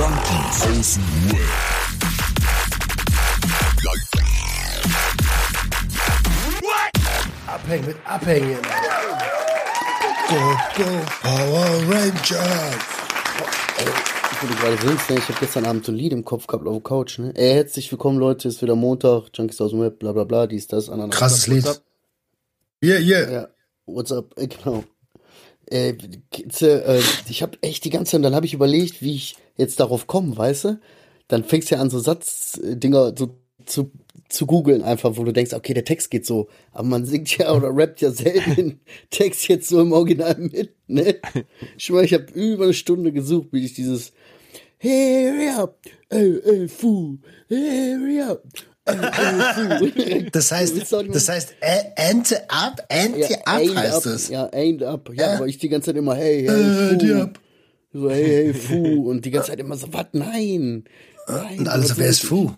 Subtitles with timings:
[0.00, 2.50] Junkies aus dem Web.
[7.46, 8.58] Abhängen mit Abhängen.
[10.26, 10.84] Go, go,
[11.20, 12.76] Power Rangers.
[14.32, 15.18] Ich wurde gerade wild, ne?
[15.18, 17.32] Ich habe gestern Abend so ein Lied im Kopf gehabt auf der Couch, ne?
[17.34, 20.66] Ey, herzlich willkommen, Leute, ist wieder Montag, Junkies aus dem Web, bla bla bla, dies,
[20.66, 21.14] das, ananas.
[21.14, 21.66] Krasses What's Lied.
[21.68, 21.82] up?
[22.82, 23.30] Yeah, yeah.
[23.30, 23.48] Ja,
[23.84, 24.84] what's up, äh, genau.
[25.70, 29.80] Äh, äh, ich habe echt die ganze Zeit, dann habe ich überlegt, wie ich jetzt
[29.80, 30.80] darauf komme, weißt du?
[31.28, 33.92] Dann fängst du ja an, so Satzdinger so zu,
[34.28, 37.54] zu googeln einfach, wo du denkst, okay, der Text geht so, aber man singt ja
[37.54, 38.80] oder rappt ja selten den
[39.10, 41.20] Text jetzt so im Original mit, ne?
[41.76, 44.12] Ich schwör, ich habe über eine Stunde gesucht, bis ich dieses
[44.82, 48.42] Hurry up, ey, ey, fu, hurry up.
[50.32, 54.28] Das heißt, das heißt, äh, Ente ab, Ente ab heißt up, es.
[54.28, 55.10] Ja, ain't up.
[55.14, 55.36] Ja, Ja.
[55.36, 56.96] aber ich die ganze Zeit immer, hey, hey, Äh, fu.
[56.96, 57.40] die ab.
[57.92, 59.10] So, hey, hey, fu.
[59.10, 60.06] Und die ganze Zeit immer so, was?
[60.12, 60.84] Nein.
[61.26, 61.58] Nein.
[61.58, 62.22] Und alles, was wer ist?
[62.22, 62.52] Fu?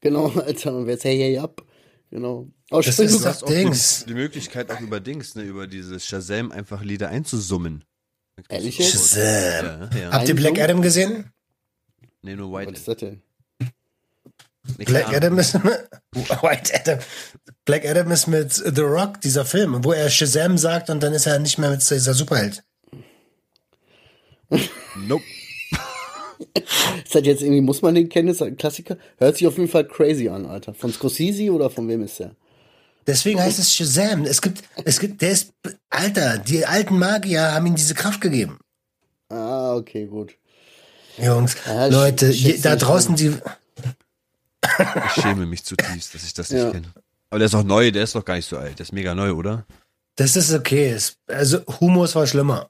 [0.00, 0.74] Genau, Alter.
[0.76, 1.64] Und wer ist hey, hey, up?
[2.10, 2.48] Genau.
[2.70, 4.04] Oh, Das ist das Dings.
[4.08, 7.84] die Möglichkeit auch über Dings, ne, über dieses Shazam einfach Lieder einzusummen.
[8.48, 8.76] Ehrlich?
[8.76, 9.20] Shazam.
[9.92, 10.10] Ja, ja.
[10.12, 10.58] Habt ihr Black?
[10.60, 11.32] Adam gesehen?
[12.22, 12.72] Nee, nur Was White.
[12.78, 13.22] ist das denn?
[14.76, 15.08] Black.
[15.14, 15.54] Adam ist
[16.12, 16.98] White Adam.
[17.64, 21.26] Black Adam ist mit The Rock, dieser Film, wo er Shazam sagt und dann ist
[21.26, 22.62] er nicht mehr mit dieser Superheld.
[24.96, 25.24] Nope.
[27.04, 28.28] Ist das jetzt irgendwie, muss man den kennen?
[28.28, 28.96] Ist das ein Klassiker?
[29.18, 30.74] Hört sich auf jeden Fall crazy an, Alter.
[30.74, 32.36] Von Scorsese oder von wem ist der?
[33.06, 34.24] Deswegen heißt es Shazam.
[34.24, 35.52] Es gibt, es gibt, der ist,
[35.90, 38.58] Alter, die alten Magier haben ihm diese Kraft gegeben.
[39.30, 40.34] Ah, okay, gut.
[41.16, 43.34] Jungs, Ja, Leute, je, da draußen die,
[45.06, 46.70] Ich schäme mich zutiefst, dass ich das nicht Ja.
[46.70, 46.92] kenne.
[47.30, 48.78] Aber der ist doch neu, der ist doch gar nicht so alt.
[48.78, 49.66] Der ist mega neu, oder?
[50.16, 50.90] das ist okay.
[50.90, 52.68] Es- Also Humus war schlimmer.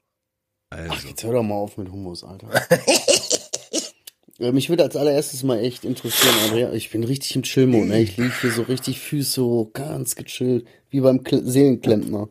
[0.70, 0.92] Also.
[0.94, 2.48] Ach, jetzt hör doch mal auf mit Humus, Alter.
[4.52, 6.72] Mich würde als allererstes mal echt interessieren, Andrea.
[6.72, 8.00] Ich bin richtig im Chill-Mode, ne?
[8.02, 12.28] Ich liege hier so richtig Füße hoch, ganz gechillt, wie beim Kle Seelenklempner.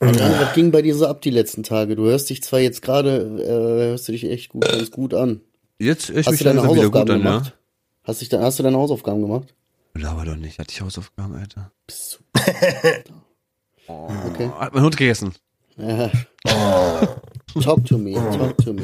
[0.00, 1.96] Andrea, was ging bei dir so ab die letzten Tage?
[1.96, 5.40] Du hörst dich zwar jetzt gerade, äh, hörst du dich echt gut, ganz gut an.
[5.78, 7.46] Jetzt ich Hast mich du deine langsam wieder gut Hausaufgaben an, gemacht?
[7.46, 7.52] ja?
[8.04, 9.54] Hast, dich hast du deine Hausaufgaben gemacht?
[9.94, 11.70] Laber doch nicht, hatte ich Hausaufgaben, Alter.
[11.86, 12.20] Bist
[13.86, 14.48] Oh, Okay.
[14.58, 15.34] Hat mein Hund gegessen.
[15.76, 15.82] du.
[15.82, 16.10] Ja.
[17.62, 18.82] Talk to me, talk to me.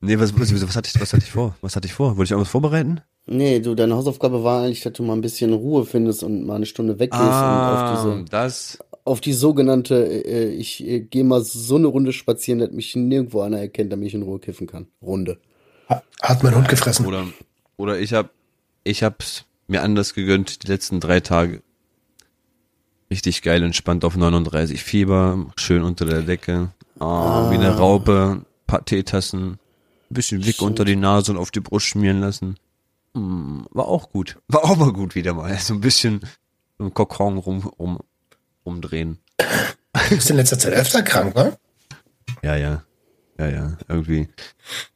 [0.00, 1.56] Nee, was, was, was, hatte ich, was hatte ich vor?
[1.60, 2.16] Was hatte ich vor?
[2.16, 3.00] Wollte ich irgendwas vorbereiten?
[3.26, 6.56] Nee, du, deine Hausaufgabe war eigentlich, dass du mal ein bisschen Ruhe findest und mal
[6.56, 8.78] eine Stunde weggehst Ah, und auf diese das.
[9.04, 13.42] auf die sogenannte, äh, ich äh, gehe mal so eine Runde spazieren, dass mich nirgendwo
[13.42, 14.86] einer erkennt, damit ich in Ruhe kiffen kann.
[15.02, 15.38] Runde.
[16.22, 17.04] Hat mein Hund gefressen.
[17.06, 17.26] Oder,
[17.76, 18.30] oder ich hab,
[18.84, 21.62] ich hab's mir anders gegönnt, die letzten drei Tage.
[23.10, 26.70] Richtig geil, entspannt auf 39 Fieber, schön unter der Decke.
[26.98, 29.58] Ah, Wie eine Raupe, paar Teetassen, ein
[30.10, 32.56] bisschen Wick unter die Nase und auf die Brust schmieren lassen.
[33.14, 34.38] Hm, war auch gut.
[34.48, 35.56] War auch mal gut wieder mal.
[35.58, 36.20] So ein bisschen
[36.78, 37.98] im Kokon rum, rum,
[38.62, 39.18] umdrehen.
[39.38, 41.56] Du bist in letzter Zeit öfter krank, ne?
[42.42, 42.84] Ja, ja.
[43.40, 43.78] Ja, ja.
[43.88, 44.28] Irgendwie,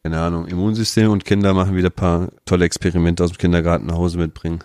[0.02, 3.96] keine Ahnung, Immunsystem und Kinder machen wieder ein paar tolle Experimente aus dem Kindergarten nach
[3.96, 4.62] Hause mitbringen.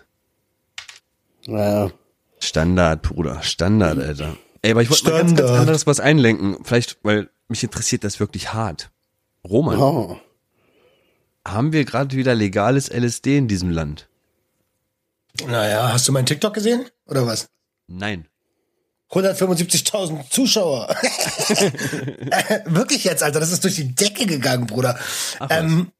[1.48, 1.90] Naja,
[2.40, 3.42] Standard, Bruder.
[3.42, 4.36] Standard, Alter.
[4.62, 6.58] Ey, aber ich wollte mal ganz, ganz anderes was einlenken.
[6.64, 8.92] Vielleicht, weil mich interessiert das wirklich hart.
[9.48, 10.20] Roman, oh,
[11.48, 14.10] haben wir gerade wieder legales LSD in diesem Land?
[15.48, 16.86] Naja, hast du meinen TikTok gesehen?
[17.06, 17.48] Oder was?
[17.88, 18.28] Nein.
[19.12, 20.88] 175.000 Zuschauer.
[22.66, 25.00] Wirklich jetzt, Alter, das ist durch die Decke gegangen, Bruder.
[25.40, 25.92] Ach, ähm,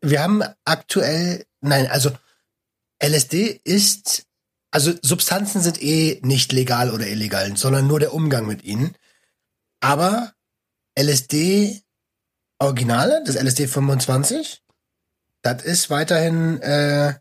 [0.00, 2.10] wir haben aktuell, nein, also
[3.02, 4.26] LSD ist,
[4.70, 8.96] also Substanzen sind eh nicht legal oder illegal, sondern nur der Umgang mit ihnen.
[9.80, 10.32] Aber
[10.98, 11.82] LSD
[12.58, 14.62] Originale, das LSD 25,
[15.42, 17.14] das ist weiterhin, äh,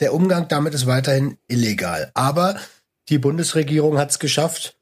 [0.00, 2.10] der Umgang damit ist weiterhin illegal.
[2.14, 2.60] Aber
[3.10, 4.76] die Bundesregierung hat es geschafft,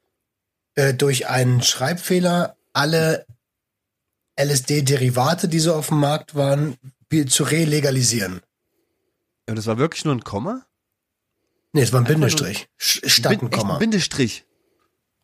[0.75, 3.27] äh, durch einen Schreibfehler alle
[4.39, 6.77] LSD-Derivate, die so auf dem Markt waren,
[7.29, 8.41] zu relegalisieren.
[9.49, 10.67] Ja, das war wirklich nur ein Komma?
[11.73, 12.69] Nee, es war ein Einfach Bindestrich.
[12.77, 13.75] Statt ein Komma.
[13.75, 14.45] ein Bindestrich.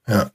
[0.08, 0.32] Ja.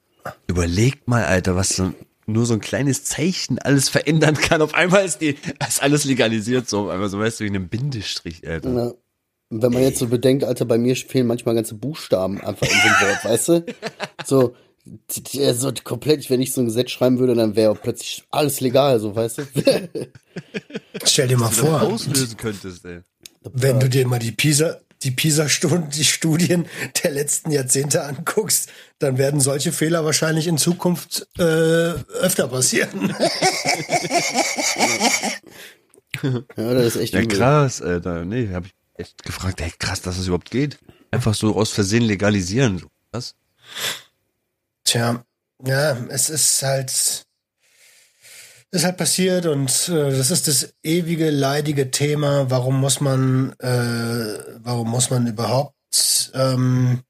[0.48, 1.94] Überlegt mal, Alter, was so,
[2.28, 4.62] nur so ein kleines Zeichen alles verändern kann.
[4.62, 5.38] Auf einmal ist, die,
[5.68, 8.70] ist alles legalisiert, so, auf einmal so, weißt du, wie einem Bindestrich, Alter.
[8.70, 8.94] na,
[9.50, 13.08] wenn man jetzt so bedenkt, Alter, bei mir fehlen manchmal ganze Buchstaben einfach in dem
[13.08, 13.66] Wort, weißt du?
[14.26, 14.54] So,
[15.08, 19.16] so komplett, wenn ich so ein Gesetz schreiben würde, dann wäre plötzlich alles legal, so,
[19.16, 19.44] weißt du?
[21.04, 23.00] Stell dir mal vor, auslösen könntest, ey.
[23.42, 26.66] wenn du dir mal die Pisa, die Pisa-Studien, die Studien
[27.04, 28.70] der letzten Jahrzehnte anguckst,
[29.00, 33.16] dann werden solche Fehler wahrscheinlich in Zukunft äh, öfter passieren.
[36.58, 38.26] Ja, das ist echt Ja, krass, Alter.
[38.26, 40.78] Nee, hab ich echt gefragt, ey, krass, dass das überhaupt geht.
[41.12, 42.86] Einfach so aus Versehen legalisieren.
[43.12, 43.36] Was?
[44.84, 45.24] Tja,
[45.66, 47.26] ja, es ist halt,
[48.72, 52.50] ist halt passiert und äh, das ist das ewige leidige Thema.
[52.50, 57.02] Warum muss man, äh, warum muss man überhaupt, ähm,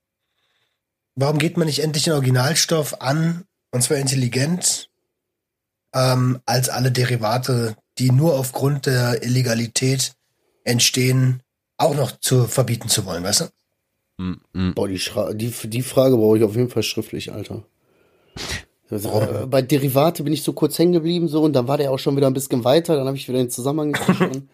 [1.15, 4.89] warum geht man nicht endlich den Originalstoff an und zwar intelligent
[5.93, 10.13] ähm, als alle Derivate, die nur aufgrund der Illegalität
[10.63, 11.41] entstehen,
[11.79, 13.45] auch noch zu verbieten zu wollen, weißt du?
[14.19, 14.73] Hm, hm.
[14.75, 17.63] Boah, die, Schra die, die Frage brauche ich auf jeden Fall schriftlich, Alter.
[18.91, 21.91] Also, äh, bei Derivate bin ich so kurz hängen geblieben so und dann war der
[21.91, 24.49] auch schon wieder ein bisschen weiter, dann habe ich wieder den Zusammenhang verstanden.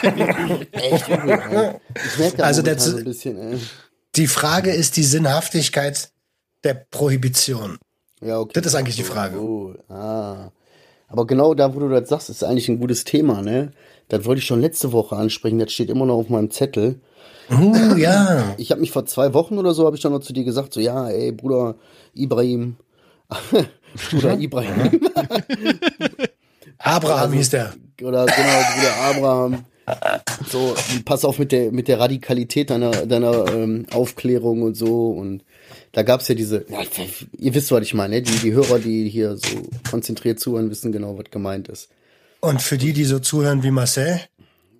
[0.72, 1.74] Echt übel, ey.
[2.06, 3.58] Ich merke Also der so ein bisschen, ey.
[4.16, 6.10] Die Frage ist die Sinnhaftigkeit
[6.64, 7.78] der Prohibition.
[8.20, 8.52] Ja, okay.
[8.54, 9.40] Das ist eigentlich die Frage.
[9.40, 10.50] Oh, ah.
[11.06, 13.72] Aber genau da, wo du das sagst, ist eigentlich ein gutes Thema, ne?
[14.08, 17.00] Das wollte ich schon letzte Woche ansprechen, das steht immer noch auf meinem Zettel.
[17.50, 18.54] Uh, ja.
[18.58, 20.72] Ich habe mich vor zwei Wochen oder so, habe ich dann noch zu dir gesagt,
[20.72, 21.76] so, ja, ey, Bruder
[22.14, 22.76] Ibrahim.
[24.10, 25.00] Bruder Ibrahim.
[26.78, 27.74] Abraham hieß der.
[28.02, 29.64] oder genau, Bruder Abraham.
[30.50, 30.74] So,
[31.04, 35.10] pass auf mit der, mit der Radikalität deiner, deiner ähm, Aufklärung und so.
[35.10, 35.44] Und
[35.92, 36.80] da gab's ja diese, ja,
[37.38, 38.22] ihr wisst, was ich meine, ne?
[38.22, 41.88] die, die Hörer, die hier so konzentriert zuhören, wissen genau, was gemeint ist.
[42.40, 44.20] Und für die, die so zuhören wie Marcel,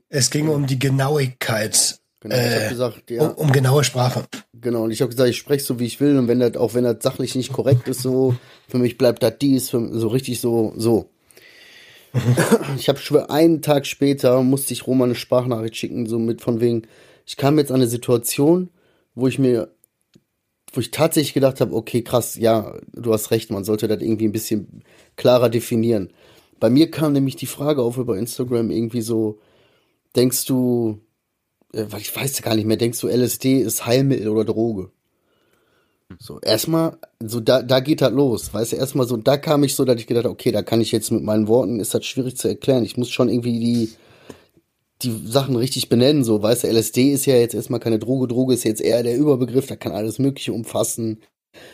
[0.08, 4.24] es ging um die Genauigkeit, Genau, ich Äh, gesagt, ja, um, um genaue Sprache.
[4.52, 4.84] genau.
[4.84, 6.18] Und ich habe gesagt, ich spreche so, wie ich will.
[6.18, 8.34] Und wenn das, auch wenn das sachlich nicht korrekt ist, so,
[8.68, 11.10] für mich bleibt das dies, so richtig so, so.
[12.76, 16.60] ich habe schon einen Tag später musste ich Roman eine Sprachnachricht schicken, so mit von
[16.60, 16.82] wegen,
[17.26, 18.70] ich kam jetzt an eine Situation,
[19.14, 19.70] wo ich mir,
[20.72, 24.26] wo ich tatsächlich gedacht habe, okay, krass, ja, du hast recht, man sollte das irgendwie
[24.26, 24.82] ein bisschen
[25.16, 26.12] klarer definieren.
[26.60, 29.38] Bei mir kam nämlich die Frage auf über Instagram irgendwie so,
[30.16, 31.00] denkst du,
[31.72, 34.90] äh, weil ich weiß gar nicht mehr, denkst du, LSD ist Heilmittel oder Droge?
[36.18, 39.74] So, erstmal, so da, da geht das los, weißt du, erstmal so, da kam ich
[39.74, 42.06] so, dass ich gedacht habe, okay, da kann ich jetzt mit meinen Worten, ist das
[42.06, 42.82] schwierig zu erklären.
[42.82, 43.92] Ich muss schon irgendwie die,
[45.02, 48.54] die Sachen richtig benennen, so, weißt du, LSD ist ja jetzt erstmal keine Droge, Droge
[48.54, 51.20] ist jetzt eher der Überbegriff, da kann alles Mögliche umfassen.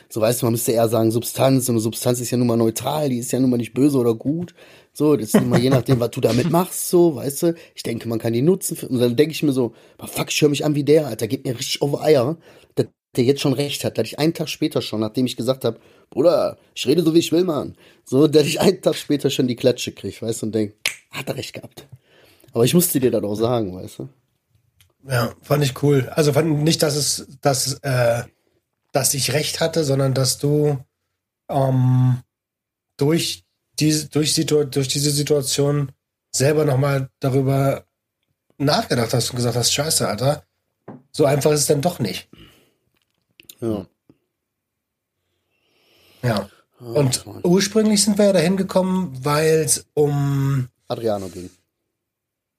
[0.08, 2.56] So, weißt du, man müsste eher sagen Substanz, und eine Substanz ist ja nun mal
[2.56, 4.54] neutral, die ist ja nun mal nicht böse oder gut.
[4.92, 7.54] So, das ist immer je nachdem, was du damit machst, so, weißt du.
[7.75, 8.78] Ich denke, man kann die nutzen.
[8.88, 11.26] Und dann denke ich mir so, "Boah, fuck, ich höre mich an wie der, Alter,
[11.26, 12.36] geht mir richtig auf Eier,
[12.76, 12.86] dass
[13.16, 15.78] der jetzt schon recht hat, dass ich einen Tag später schon, nachdem ich gesagt habe,
[16.10, 17.76] Bruder, ich rede so wie ich will, Mann.
[18.04, 20.75] So, dass ich einen Tag später schon die Klatsche krieg, weißt du, und denk,
[21.10, 21.88] hat er recht gehabt.
[22.52, 24.08] Aber ich musste dir das auch sagen, weißt du.
[25.08, 26.08] Ja, fand ich cool.
[26.14, 28.22] Also fand nicht, dass es, dass, äh,
[28.94, 30.79] dass ich recht hatte, sondern dass du
[31.49, 32.23] ähm,
[32.96, 33.44] durch
[33.81, 35.91] diese, durch, Situ durch diese Situation
[36.31, 37.87] selber nochmal darüber
[38.56, 40.44] nachgedacht hast und gesagt hast, scheiße, Alter,
[41.11, 42.29] so einfach ist es dann doch nicht.
[43.61, 43.87] Ja.
[46.23, 46.49] Ja.
[46.79, 47.41] Und Mann.
[47.43, 51.50] ursprünglich sind wir ja dahin gekommen, weil es um Adriano ging.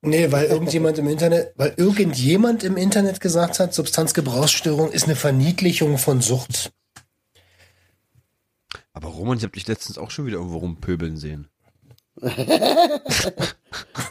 [0.05, 5.97] Nee, weil irgendjemand im Internet, weil irgendjemand im Internet gesagt hat, Substanzgebrauchsstörung ist eine Verniedlichung
[5.97, 6.71] von Sucht.
[8.93, 11.49] Aber Roman, ich habe dich letztens auch schon wieder irgendwo rumpöbeln sehen.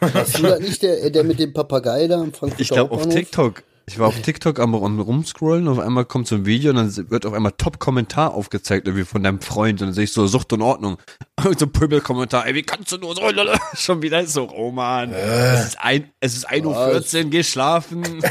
[0.01, 3.09] Warst du da nicht der, der mit dem Papagei da am Frankfurter Ich glaube auf?
[3.09, 3.63] TikTok.
[3.87, 7.27] Ich war auf TikTok am, rumscrollen, auf einmal kommt so ein Video und dann wird
[7.27, 10.63] auf einmal Top-Kommentar aufgezeigt, irgendwie von deinem Freund und dann sehe ich so Sucht und
[10.63, 10.99] Ordnung.
[11.45, 13.59] Und so ein Pöbel-Kommentar, ey, wie kannst du nur so, lala.
[13.75, 15.13] schon wieder so, Roman.
[15.13, 18.03] Es ist ein, es ist 1.14 Uhr, geh schlafen.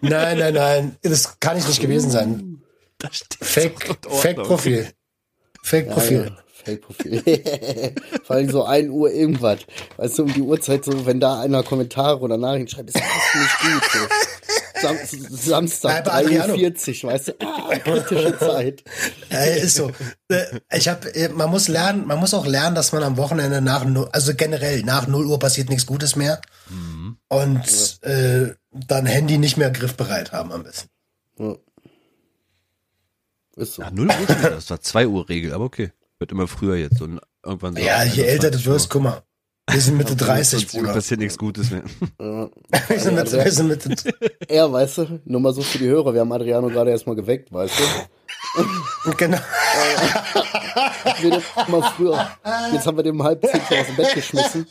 [0.00, 2.62] Nein, nein, nein, das kann ich nicht gewesen sein.
[3.40, 3.98] Fake.
[4.08, 4.88] Fake-Profil.
[5.62, 6.24] Fake-Profil.
[6.26, 7.94] Ja, Fake-Profil.
[8.22, 9.58] Vor allem so 1 Uhr irgendwas.
[9.96, 13.04] Weißt du, um die Uhrzeit, so, wenn da einer Kommentare oder Nachrichten schreibt, ist das
[13.04, 13.90] nicht gut.
[13.92, 14.37] So.
[14.80, 14.96] Sam
[15.30, 16.54] Samstag, Nein, bei Adriano.
[16.54, 18.84] 3.40 Uhr, weißt du, ah, kritische Zeit.
[19.30, 19.90] Äh, ist so.
[20.28, 20.44] Äh,
[20.76, 24.08] Ich habe, man muss lernen, man muss auch lernen, dass man am Wochenende nach, null-
[24.12, 26.40] also generell nach 0 Uhr passiert nichts Gutes mehr
[27.28, 30.88] und äh, dann Handy nicht mehr griffbereit haben am besten.
[31.38, 31.54] Ja.
[33.56, 33.82] Ist so.
[33.82, 34.50] Ja, 0 Uhr.
[34.50, 35.92] Das war 2 Uhr Regel, aber okay.
[36.18, 37.80] Wird immer früher jetzt und irgendwann so.
[37.82, 39.22] Ja, je älter du wirst, guck mal,
[39.70, 40.94] wir sind Mitte 30, 30 Uhr Bruder.
[40.94, 41.82] passiert nichts Gutes mehr.
[42.20, 42.48] Ja.
[42.88, 43.94] Wir sind Mitte, wir sind Mitte,
[44.48, 47.52] Er, weißt du, nur mal so für die Hörer, wir haben Adriano gerade erstmal geweckt,
[47.52, 49.10] weißt du.
[49.16, 49.38] genau.
[51.20, 52.30] Wir das mal früher.
[52.72, 54.66] Jetzt haben wir den um halb zehn aus dem Bett geschmissen.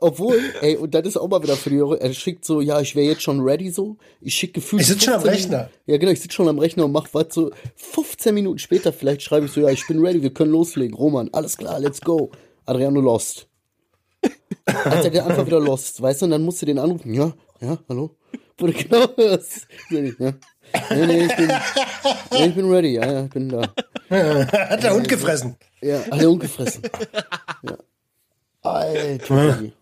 [0.00, 2.80] Obwohl, ey, und das ist auch mal wieder für die Hörer, er schickt so, ja,
[2.80, 3.96] ich wäre jetzt schon ready so.
[4.20, 4.82] Ich schick gefühlt.
[4.82, 5.70] Ich sitz schon am 15 Rechner.
[5.86, 7.50] Ja, genau, ich sitze schon am Rechner und mach was so.
[7.76, 10.96] 15 Minuten später vielleicht schreibe ich so, ja, ich bin ready, wir können loslegen.
[10.96, 12.30] Roman, alles klar, let's go.
[12.66, 13.48] Adriano lost.
[14.66, 17.78] Alter, der einfach wieder lost, weißt du, und dann musst du den anrufen, ja, ja,
[17.88, 18.16] hallo?
[18.58, 19.68] Wo du genau hörst.
[19.90, 20.00] Ja.
[20.00, 21.48] Nee, nee, ich bin,
[22.32, 23.62] nee, ich bin ready, ja, ja, ich bin da.
[24.10, 25.56] Hat der Hund gefressen.
[25.80, 26.82] Ja, alle ungefressen.
[27.62, 27.76] Ja.
[28.62, 29.72] Alter.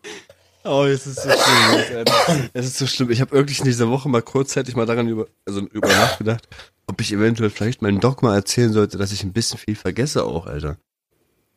[0.64, 1.96] Oh, es ist so schlimm.
[1.96, 2.50] Alter.
[2.52, 3.10] Es ist so schlimm.
[3.10, 6.48] Ich habe wirklich in dieser Woche mal kurzzeitig mal daran über, also über nachgedacht,
[6.86, 10.24] ob ich eventuell vielleicht meinem Doc mal erzählen sollte, dass ich ein bisschen viel vergesse
[10.24, 10.78] auch, Alter.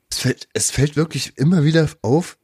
[0.10, 2.38] Es fällt, es fällt wirklich immer wieder auf,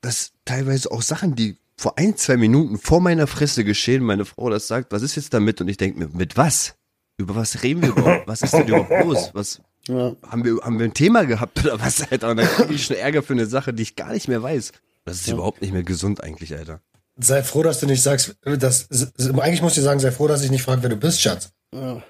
[0.00, 4.48] dass teilweise auch Sachen, die vor ein, zwei Minuten vor meiner Fresse geschehen, meine Frau
[4.50, 5.60] das sagt, was ist jetzt damit?
[5.60, 6.74] Und ich denke mir, mit was?
[7.18, 8.26] Über was reden wir überhaupt?
[8.28, 9.30] Was ist denn überhaupt los?
[9.32, 10.14] Was, Ja.
[10.26, 12.30] haben wir, haben wir ein Thema gehabt oder was, Alter?
[12.30, 14.72] Und dann kriege ich schon Ärger für eine Sache, die ich gar nicht mehr weiß.
[15.04, 16.80] Das ist überhaupt nicht mehr gesund eigentlich, Alter.
[17.18, 18.88] Sei froh, dass du nicht sagst, dass,
[19.18, 21.50] eigentlich musst du sagen, sei froh, dass ich nicht frage, wer du bist, Schatz.
[21.72, 22.02] ja.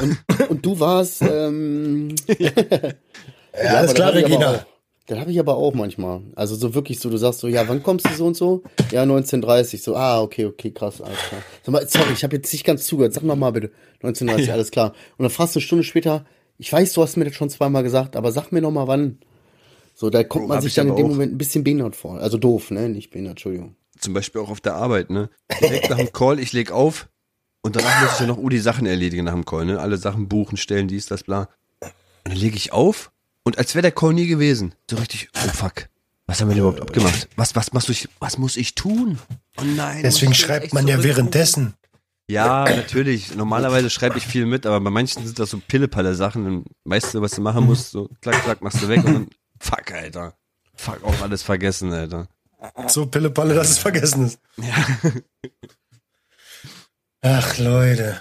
[0.00, 0.18] Und,
[0.48, 4.66] und du warst, ähm, Ja, alles klar, das hab ich aber Regina.
[5.12, 6.22] Das habe ich aber auch manchmal.
[6.36, 8.62] Also so wirklich so, du sagst so, ja, wann kommst du so und so?
[8.92, 9.82] Ja, 1930.
[9.82, 11.42] So, ah, okay, okay, krass, alles klar.
[11.62, 13.12] Sag mal, sorry, ich habe jetzt nicht ganz zugehört.
[13.12, 13.72] Sag noch mal bitte.
[14.00, 14.94] 1930, alles klar.
[15.18, 16.24] Und dann fragst du eine Stunde später,
[16.56, 19.18] ich weiß, du hast mir das schon zweimal gesagt, aber sag mir noch mal wann.
[19.94, 21.10] So, da kommt man sich ich dann in dem auch.
[21.10, 22.18] Moment ein bisschen behindert vor.
[22.18, 22.88] Also doof, ne?
[22.88, 23.76] Nicht behindert, Entschuldigung.
[23.98, 25.28] Zum Beispiel auch auf der Arbeit, ne?
[25.60, 27.10] Direkt nach dem Call, ich leg auf
[27.60, 29.78] und danach muss ich ja noch die Sachen erledigen nach dem Call, ne?
[29.78, 31.50] Alle Sachen buchen, stellen, dies, das, bla.
[31.80, 33.11] Und dann lege ich auf
[33.44, 34.74] und als wäre der Call nie gewesen.
[34.90, 35.88] So richtig, oh fuck.
[36.26, 37.28] Was haben wir denn überhaupt abgemacht?
[37.36, 39.18] Was, was, was, muss ich, was muss ich tun?
[39.58, 40.02] Oh nein.
[40.02, 41.74] Deswegen schreibt man ja währenddessen.
[42.28, 43.34] Ja, natürlich.
[43.34, 46.44] Normalerweise schreibe ich viel mit, aber bei manchen sind das so Pillepalle Sachen.
[46.44, 47.90] Dann weißt du, was du machen musst.
[47.90, 50.34] So, klack, klack, machst du weg und dann, fuck, Alter.
[50.74, 52.28] Fuck, auch alles vergessen, Alter.
[52.86, 54.40] So Pillepalle, dass es vergessen ist.
[57.20, 58.20] Ach, Leute.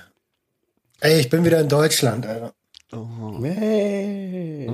[1.00, 2.54] Ey, ich bin wieder in Deutschland, Alter.
[2.94, 3.42] Oh.
[3.42, 4.70] Hey.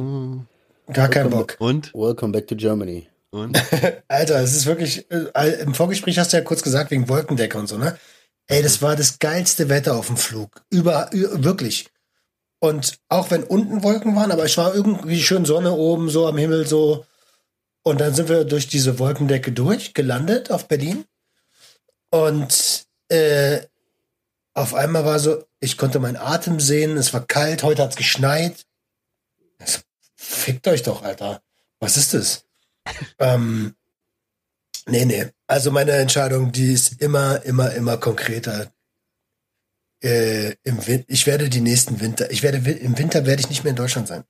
[0.91, 1.55] Gar keinen Bock.
[1.59, 1.93] Und?
[1.93, 3.07] Welcome back to Germany.
[3.29, 3.61] Und?
[4.07, 7.67] Alter, es ist wirklich, äh, im Vorgespräch hast du ja kurz gesagt, wegen Wolkendecke und
[7.67, 7.97] so, ne?
[8.47, 10.63] Ey, das war das geilste Wetter auf dem Flug.
[10.69, 11.89] Über, wirklich.
[12.59, 16.37] Und auch wenn unten Wolken waren, aber es war irgendwie schön Sonne oben, so am
[16.37, 17.05] Himmel, so.
[17.83, 21.05] Und dann sind wir durch diese Wolkendecke durch, gelandet auf Berlin.
[22.09, 23.59] Und äh,
[24.55, 28.65] auf einmal war so, ich konnte meinen Atem sehen, es war kalt, heute hat's geschneit.
[29.63, 29.79] So,
[30.15, 31.41] Fickt euch doch, Alter.
[31.79, 32.45] Was ist das?
[33.19, 33.75] ähm,
[34.85, 35.31] nee, nee.
[35.47, 38.71] Also meine Entscheidung, die ist immer, immer, immer konkreter.
[40.03, 43.63] Äh, im Win ich werde die nächsten Winter, ich werde im Winter werde ich nicht
[43.63, 44.23] mehr in Deutschland sein.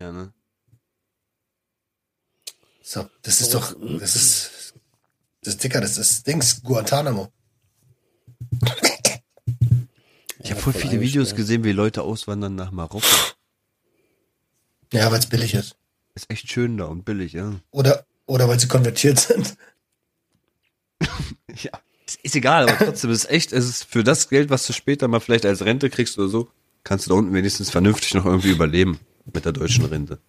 [0.00, 0.32] Ja, ne?
[2.80, 4.74] So, das ist doch, das ist,
[5.42, 7.32] das ist dicker, das ist Dings, Guantanamo.
[10.60, 13.00] Ich habe voll viele Videos gesehen, wie Leute auswandern nach Marokko.
[14.92, 15.74] Ja, weil es billig ist.
[16.14, 17.54] Ist echt schön da und billig, ja.
[17.70, 19.56] Oder, oder weil sie konvertiert sind.
[21.62, 21.70] Ja.
[22.06, 25.08] Ist, ist egal, aber trotzdem ist echt, es ist für das Geld, was du später
[25.08, 26.50] mal vielleicht als Rente kriegst oder so,
[26.84, 29.00] kannst du da unten wenigstens vernünftig noch irgendwie überleben
[29.32, 30.20] mit der deutschen Rente.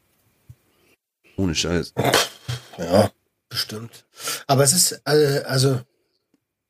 [1.35, 1.93] Ohne Scheiß.
[2.77, 3.11] Ja,
[3.49, 4.05] bestimmt.
[4.47, 5.81] Aber es ist, äh, also,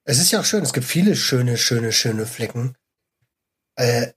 [0.04, 0.64] es ist ja auch schön.
[0.64, 2.76] Es gibt viele schöne, schöne, schöne Flecken.
[3.76, 4.08] Äh,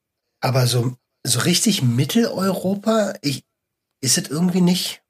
[0.41, 3.45] aber so, so richtig Mitteleuropa, ich,
[4.01, 5.03] ist es irgendwie nicht.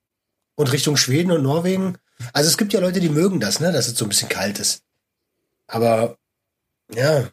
[0.55, 1.99] Und Richtung Schweden und Norwegen.
[2.33, 4.59] Also es gibt ja Leute, die mögen das, ne, dass es so ein bisschen kalt
[4.59, 4.83] ist.
[5.67, 6.17] Aber,
[6.95, 7.29] ja,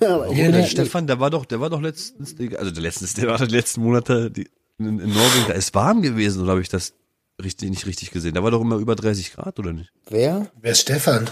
[0.00, 3.14] aber Ja, bin der Stefan, der war doch, der war doch letztens, also der letztens,
[3.14, 6.62] der war die letzten Monate die, in, in Norwegen, da ist warm gewesen, oder habe
[6.62, 6.94] ich das
[7.42, 8.34] richtig, nicht richtig gesehen?
[8.34, 9.92] Da war doch immer über 30 Grad, oder nicht?
[10.08, 10.50] Wer?
[10.60, 11.28] wer ist Stefan?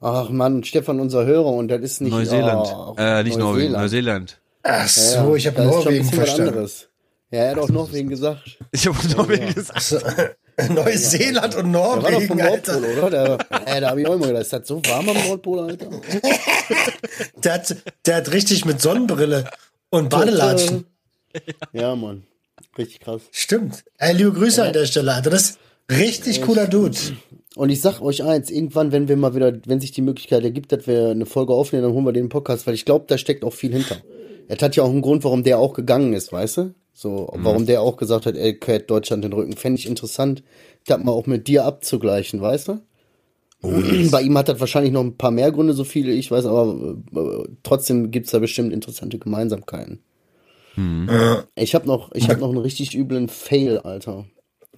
[0.00, 2.68] Ach Mann, Stefan, unser Hörer, und das ist nicht Neuseeland.
[2.74, 4.40] Oh, äh, nicht Norwegen, Neuseeland.
[4.62, 6.68] Ach so, Ja, ich habe Norwegen verstanden.
[7.30, 8.58] Ja, er hat auch Norwegen gesagt.
[8.72, 9.82] Ich habe Norwegen gesagt.
[9.82, 9.98] So,
[10.68, 12.80] Neuseeland und Der war doch vom Norwegen, Alter.
[12.80, 13.10] Nordpol, oder?
[13.10, 15.88] Der, äh, da habe ich auch immer gedacht, ist das so warm am Nordpol, Alter?
[17.42, 17.76] Der hat,
[18.06, 19.44] der hat richtig mit Sonnenbrille
[19.90, 20.86] und Badelatschen.
[21.72, 22.24] Ja, Mann.
[22.76, 23.22] Richtig krass.
[23.30, 23.84] Stimmt.
[23.96, 25.30] Ey, liebe Grüße an der Stelle, Alter.
[25.30, 25.58] Das ist
[25.90, 26.96] richtig cooler Dude.
[27.56, 30.72] Und ich sag euch eins, irgendwann, wenn wir mal wieder, wenn sich die Möglichkeit ergibt,
[30.72, 33.44] dass wir eine Folge aufnehmen, dann holen wir den Podcast, weil ich glaube, da steckt
[33.44, 33.96] auch viel hinter.
[34.52, 36.74] Er hat ja auch einen Grund, warum der auch gegangen ist, weißt du?
[36.92, 39.56] So, warum der auch gesagt hat, er kehrt Deutschland den Rücken.
[39.56, 40.42] Fände ich interessant,
[40.86, 42.80] das mal auch mit dir abzugleichen, weißt du?
[44.10, 46.96] Bei ihm hat das wahrscheinlich noch ein paar mehr Gründe, so viele ich weiß, aber
[47.14, 50.02] äh, trotzdem gibt's da bestimmt interessante Gemeinsamkeiten.
[51.54, 54.26] Ich habe noch, ich hab noch einen richtig üblen Fail, Alter.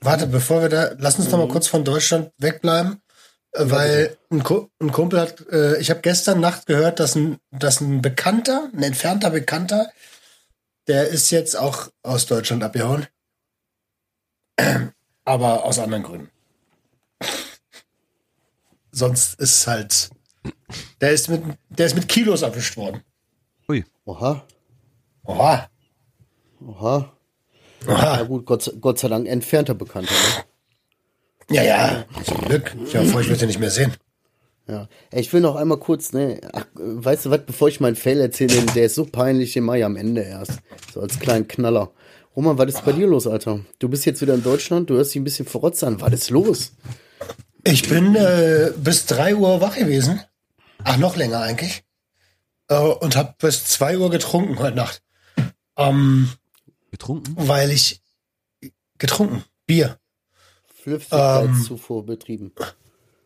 [0.00, 3.03] Warte, bevor wir da, lass uns noch mal kurz von Deutschland wegbleiben, äh,
[3.56, 7.80] weil ein, Ku- ein Kumpel hat, äh, ich habe gestern Nacht gehört, dass ein, dass
[7.80, 9.90] ein Bekannter, ein entfernter Bekannter,
[10.88, 13.06] der ist jetzt auch aus Deutschland abgehauen,
[15.24, 16.30] aber aus anderen Gründen.
[18.92, 20.10] sonst ist halt,
[21.00, 23.02] der ist mit, der ist mit Kilos erwischt worden.
[23.68, 23.84] Ui.
[24.04, 24.46] Oha,
[25.24, 25.70] Oha.
[26.66, 27.10] oha.
[27.86, 28.22] Ja Oha.
[28.24, 30.12] gut, Gott, Gott sei Dank entfernter Bekannter.
[30.12, 30.44] Ne?
[31.50, 32.74] Ja, ja, zum Glück.
[32.86, 33.92] Ich hoffe, ich würde ihn nicht mehr sehen.
[34.66, 34.88] Ja.
[35.10, 38.20] Ey, ich will noch einmal kurz, ne, ach, weißt du was, bevor ich meinen Fail
[38.20, 40.60] erzähle, der ist so peinlich, den mach ich am Ende erst.
[40.92, 41.92] So als kleinen Knaller.
[42.34, 43.60] Roman, was ist bei dir los, Alter?
[43.78, 46.00] Du bist jetzt wieder in Deutschland, du hörst dich ein bisschen verrotzt an.
[46.00, 46.72] Was ist los?
[47.62, 50.20] Ich bin äh, bis 3 Uhr wach gewesen.
[50.82, 51.84] Ach, noch länger eigentlich.
[52.68, 55.02] Äh, und habe bis 2 Uhr getrunken heute Nacht.
[55.76, 56.30] Ähm,
[56.90, 57.34] Getrunken?
[57.36, 58.02] weil ich
[58.98, 59.44] getrunken.
[59.66, 59.98] Bier.
[60.84, 62.52] Flüssigkeitszufuhr betrieben.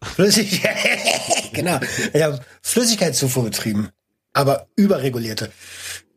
[0.00, 0.62] Flüssig
[1.52, 1.80] genau.
[2.12, 3.90] Ich habe Flüssigkeitszufuhr betrieben.
[4.32, 5.50] Aber überregulierte.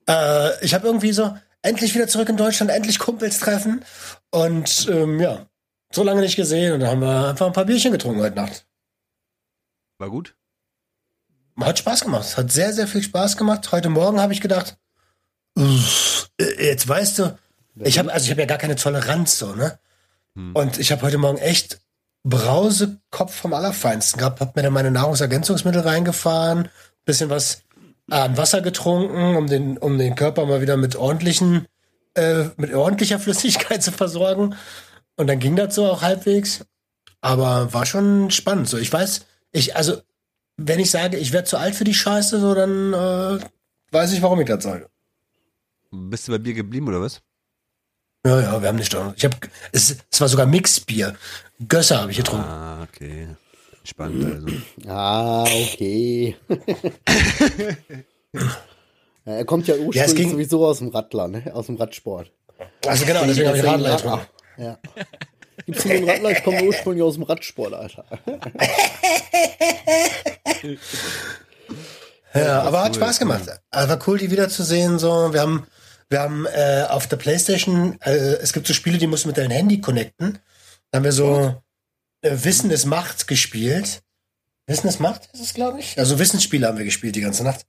[0.08, 3.84] Äh, ich habe irgendwie so, endlich wieder zurück in Deutschland, endlich Kumpels treffen.
[4.30, 5.48] Und ähm, ja,
[5.92, 6.74] so lange nicht gesehen.
[6.74, 8.68] Und dann haben wir einfach ein paar Bierchen getrunken heute Nacht.
[9.98, 10.36] War gut?
[11.60, 12.26] Hat Spaß gemacht.
[12.26, 13.72] Es hat sehr, sehr viel Spaß gemacht.
[13.72, 14.78] Heute Morgen habe ich gedacht,
[15.58, 15.80] äh,
[16.60, 17.40] jetzt weißt du,
[17.80, 19.80] ich habe also ich habe ja gar keine Toleranz so, ne?
[20.36, 21.82] Und ich habe heute Morgen echt
[22.24, 26.70] Brausekopf vom Allerfeinsten gehabt, hab mir dann meine Nahrungsergänzungsmittel reingefahren,
[27.06, 27.64] bisschen was
[28.10, 31.68] an Wasser getrunken, um den um den Körper mal wieder mit ordentlichen
[32.14, 34.56] äh, mit ordentlicher Flüssigkeit zu versorgen.
[35.16, 36.66] Und dann ging das so auch halbwegs.
[37.22, 38.68] Aber war schon spannend.
[38.68, 40.02] So, ich weiß, ich, also,
[40.58, 43.40] wenn ich sage, ich werde zu alt für die Scheiße, so, dann äh,
[43.92, 44.90] weiß ich, warum ich das sage.
[45.92, 47.22] Bist du bei Bier geblieben oder was?
[48.26, 48.94] Ja, ja, wir haben nicht.
[49.16, 49.36] Ich habe,
[49.72, 51.16] es, es war sogar Mixbier.
[51.68, 52.46] Gösser habe ich getrunken.
[52.48, 53.28] Ah, okay.
[53.84, 54.48] Spannend also.
[54.88, 56.36] Ah, okay.
[59.26, 61.52] ja, er kommt ja Ja, es ursprünglich ging- sowieso aus dem Radler, ne?
[61.54, 62.32] Aus dem Radsport.
[62.86, 64.26] Also genau, deswegen habe ich Radler getrunken.
[64.58, 64.78] Ja.
[65.66, 66.32] Gibt's nur einen Radler?
[66.32, 68.06] Ich komme ursprünglich aus dem Radsport, Alter.
[72.34, 73.44] Ja, aber hat Spaß gemacht.
[73.72, 75.00] Also war cool, die wiederzusehen.
[75.00, 75.68] So, wir haben,
[76.12, 79.38] wir haben äh, auf der PlayStation, äh, es gibt so Spiele, die musst du mit
[79.38, 80.40] deinem Handy connecten.
[80.92, 81.56] Da haben wir so
[82.22, 84.02] äh, Wissen ist Macht gespielt.
[84.68, 85.98] Wissen ist Macht ist es, glaube ich.
[85.98, 87.66] Also Wissensspiele haben wir gespielt die ganze Nacht.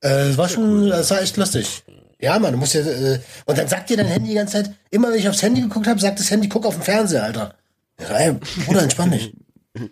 [0.00, 1.82] Äh, das war schon, das war echt lustig.
[2.20, 4.74] Ja, Mann, du musst ja, äh, und dann sagt dir dein Handy die ganze Zeit,
[4.90, 7.56] immer wenn ich aufs Handy geguckt habe, sagt das Handy, guck auf den Fernseher, Alter.
[7.98, 8.32] So, ey,
[8.66, 9.32] Bruder, entspann dich.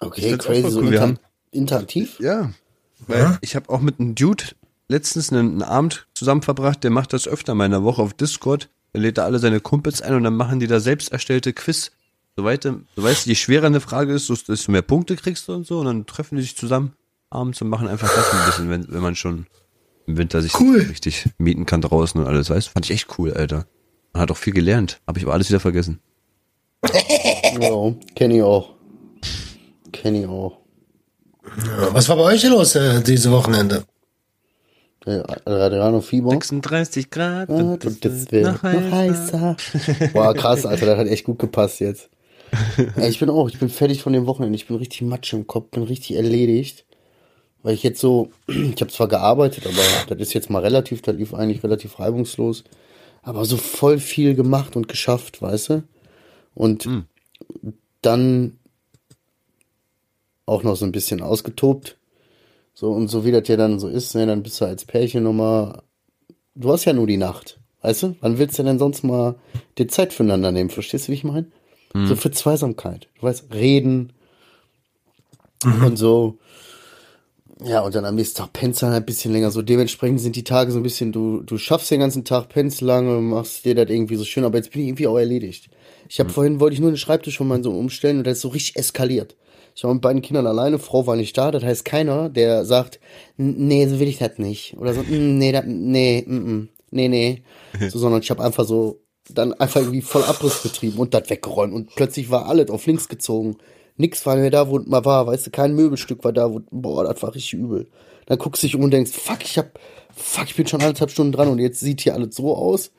[0.00, 0.70] Okay, crazy.
[0.70, 0.90] So cool.
[0.90, 1.18] Wir inter haben-
[1.50, 2.18] interaktiv?
[2.20, 2.52] Ja.
[3.06, 4.44] Weil ich habe auch mit einem Dude
[4.88, 8.14] letztens einen, einen Abend zusammen verbracht, der macht das öfter mal in der Woche auf
[8.14, 8.68] Discord.
[8.92, 11.92] Er lädt da alle seine Kumpels ein und dann machen die da selbst erstellte Quiz.
[12.36, 15.52] Soweit, du so weißt, je schwerer eine Frage ist, desto desto mehr Punkte kriegst du
[15.54, 15.80] und so.
[15.80, 16.92] Und dann treffen die sich zusammen
[17.30, 19.46] abends und machen einfach das ein bisschen, wenn, wenn man schon
[20.06, 20.78] im Winter sich Cool.
[20.80, 23.66] richtig mieten kann draußen und alles, weißt Fand ich echt cool, Alter.
[24.12, 25.00] Man hat auch viel gelernt.
[25.06, 26.00] Habe ich aber alles wieder vergessen.
[27.60, 28.74] Ja, kenn ich auch.
[29.90, 30.58] Kenn ich auch.
[31.92, 33.84] Was war bei euch los äh, diese Wochenende?
[35.08, 36.30] Adriano Fieber.
[36.30, 37.50] 36 Grad.
[37.50, 39.56] Ah, Und das wird noch heißer.
[40.12, 42.08] Boah, krass, Alter, das hat echt gut gepasst jetzt.
[42.96, 44.56] Ey, ich bin auch, ich bin fertig von dem Wochenende.
[44.56, 46.84] Ich bin richtig matsch im Kopf, bin richtig erledigt.
[47.62, 51.16] Weil ich jetzt so, ich habe zwar gearbeitet, aber das ist jetzt mal relativ, das
[51.16, 52.64] lief eigentlich relativ reibungslos.
[53.22, 55.82] Aber so voll viel gemacht und geschafft, weißt du?
[56.54, 56.86] Und
[58.00, 58.58] dann
[60.46, 61.97] auch noch so ein bisschen ausgetobt.
[62.80, 65.24] So, und so wie das ja dann so ist, ne, dann bist du als Pärchen
[65.24, 65.82] nochmal
[66.54, 67.58] du hast ja nur die Nacht.
[67.82, 68.14] Weißt du?
[68.20, 69.34] Wann willst du denn sonst mal
[69.78, 70.70] die Zeit füreinander nehmen?
[70.70, 71.48] Verstehst du, wie ich meine?
[72.06, 73.08] So für Zweisamkeit.
[73.16, 74.12] Du weißt, reden
[75.64, 76.38] und so.
[77.64, 79.50] Ja, und dann am nächsten Tag pennst du dann ein bisschen länger.
[79.50, 82.80] So dementsprechend sind die Tage so ein bisschen, du, du schaffst den ganzen Tag, pennst
[82.80, 85.68] lange, machst dir das irgendwie so schön, aber jetzt bin ich irgendwie auch erledigt.
[86.08, 88.42] Ich habe vorhin, wollte ich nur den Schreibtisch von meinem Sohn umstellen und das ist
[88.42, 89.34] so richtig eskaliert.
[89.78, 92.98] Ich war mit beiden Kindern alleine, Frau war nicht da, das heißt keiner, der sagt,
[93.38, 94.76] "N- nee, so will ich das nicht.
[94.76, 97.42] Oder so, "Mm, nee, dat, nee, mm, mm, nee, nee.
[97.92, 98.98] So, sondern ich habe einfach so
[99.32, 103.08] dann einfach irgendwie voll Abriss betrieben und das weggeräumt und plötzlich war alles auf links
[103.08, 103.56] gezogen.
[103.96, 107.04] Nix war mehr da, wo man war, weißt du, kein Möbelstück war da, wo, boah,
[107.04, 107.86] das war richtig übel.
[108.26, 109.78] Dann guckst du dich um und denkst, fuck, ich hab,
[110.12, 112.90] fuck, ich bin schon anderthalb Stunden dran und jetzt sieht hier alles so aus.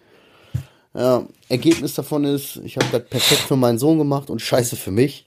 [0.94, 4.92] Ja, Ergebnis davon ist, ich habe das perfekt für meinen Sohn gemacht und scheiße für
[4.92, 5.26] mich.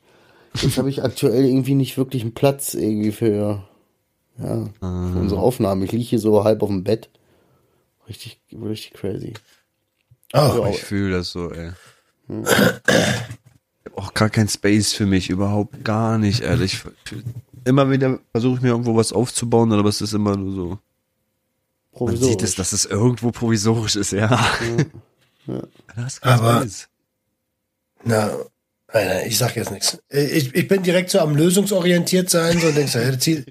[0.61, 3.63] Jetzt habe ich aktuell irgendwie nicht wirklich einen Platz irgendwie für,
[4.39, 4.87] ja, für
[5.19, 5.85] unsere Aufnahme.
[5.85, 7.09] Ich liege hier so halb auf dem Bett.
[8.09, 9.35] Richtig, richtig crazy.
[10.35, 11.73] Oh, Ich fühle das so, ey.
[12.29, 12.49] Ich
[13.87, 16.81] hab auch gar kein Space für mich, überhaupt gar nicht, ehrlich.
[17.65, 20.53] Immer wieder versuche ich mir irgendwo was aufzubauen, aber es ist immer nur
[21.95, 22.05] so.
[22.07, 24.29] Man sieht es, dass es irgendwo provisorisch ist, ja.
[25.95, 26.89] Das ist kein Aber- Space.
[28.05, 28.31] na,
[29.27, 29.99] ich sag jetzt nichts.
[30.11, 33.47] Ich, ich bin direkt so am lösungsorientiert sein, so und denkst, ja, Ziel.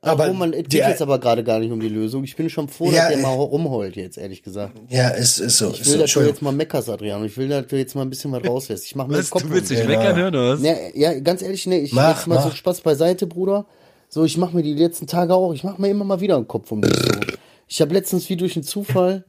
[0.00, 2.24] Aber Aber oh, man, es geht jetzt aber gerade gar nicht um die Lösung.
[2.24, 4.72] Ich bin schon froh, Ja, dass der äh, mal rumheult jetzt, ehrlich gesagt.
[4.88, 5.70] Ja, es ist so.
[5.70, 5.98] Ich ist will, so.
[6.00, 7.24] dass du jetzt mal meckerst, Adriano.
[7.24, 8.84] Ich will, dass du jetzt mal ein bisschen was rauslässt.
[8.84, 9.76] Ich mach mir Was, Kopf du willst um.
[9.76, 9.88] dich Ja.
[9.88, 10.62] meckern hören, oder was?
[10.62, 12.56] Ja, ja, ganz ehrlich, nee, ich Mach, jetzt mal so mach.
[12.56, 13.66] Spaß beiseite, Bruder.
[14.08, 16.48] So, ich mache mir die letzten Tage auch, ich mache mir immer mal wieder einen
[16.48, 16.92] Kopf um dich.
[16.96, 17.20] So.
[17.68, 19.24] Ich habe letztens wie durch einen Zufall